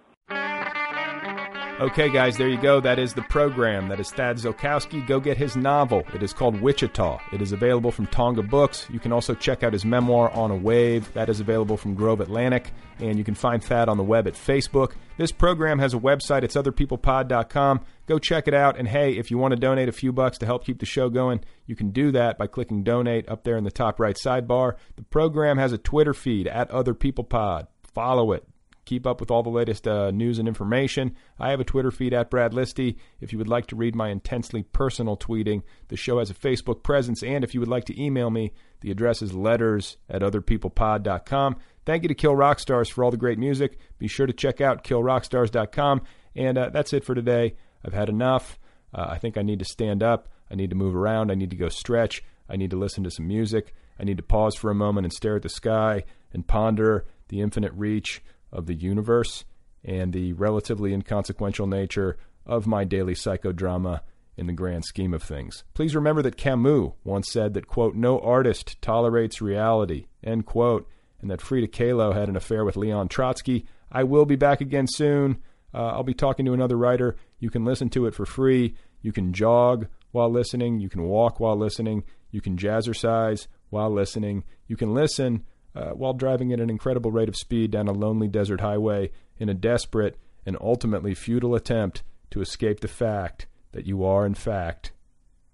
[1.77, 2.80] Okay, guys, there you go.
[2.80, 3.89] That is the program.
[3.89, 5.06] That is Thad Ziolkowski.
[5.06, 6.03] Go get his novel.
[6.14, 7.19] It is called Wichita.
[7.34, 8.88] It is available from Tonga Books.
[8.89, 11.11] You can also check out his memoir, On a Wave.
[11.15, 12.72] That is available from Grove Atlantic.
[12.99, 14.93] And you can find Thad on the web at Facebook.
[15.18, 16.43] This program has a website.
[16.43, 17.81] It's otherpeoplepod.com.
[18.06, 18.80] Go check it out.
[18.80, 21.10] And hey, if you want to donate a few bucks to help keep the show
[21.10, 24.76] going, you can do that by clicking donate up there in the top right sidebar.
[24.95, 27.68] The program has a Twitter feed at otherpeoplepod.
[27.93, 28.47] Follow it
[28.86, 31.16] keep up with all the latest uh, news and information.
[31.40, 32.98] I have a Twitter feed at Brad Listi.
[33.20, 36.84] If you would like to read my intensely personal tweeting, the show has a Facebook
[36.84, 37.24] presence.
[37.24, 41.57] And if you would like to email me, the address is letters at otherpeoplepod.com.
[41.86, 43.78] Thank you to Kill Rock Stars for all the great music.
[43.98, 46.02] Be sure to check out killrockstars.com.
[46.36, 47.56] And uh, that's it for today.
[47.84, 48.60] I've had enough.
[48.94, 50.30] Uh, I think I need to stand up.
[50.49, 51.32] I need to move around.
[51.32, 52.24] I need to go stretch.
[52.49, 53.74] I need to listen to some music.
[53.99, 56.03] I need to pause for a moment and stare at the sky
[56.34, 58.22] and ponder the infinite reach
[58.56, 59.45] of the universe
[59.84, 64.02] and the relatively inconsequential nature of my daily psychodrama
[64.38, 65.64] in the grand scheme of things.
[65.73, 70.90] Please remember that Camus once said that, quote, no artist tolerates reality, end quote,
[71.22, 73.65] and that Frida Kahlo had an affair with Leon Trotsky.
[73.91, 75.41] I will be back again soon.
[75.73, 77.15] Uh, I'll be talking to another writer.
[77.40, 78.76] You can listen to it for free.
[79.02, 80.80] You can jog while listening.
[80.80, 82.03] You can walk while listening.
[82.32, 84.44] You can jazzercise while listening.
[84.68, 85.45] You can listen
[85.76, 89.49] uh, while driving at an incredible rate of speed down a lonely desert highway in
[89.49, 94.91] a desperate and ultimately futile attempt to escape the fact that you are, in fact,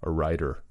[0.04, 0.64] a writer.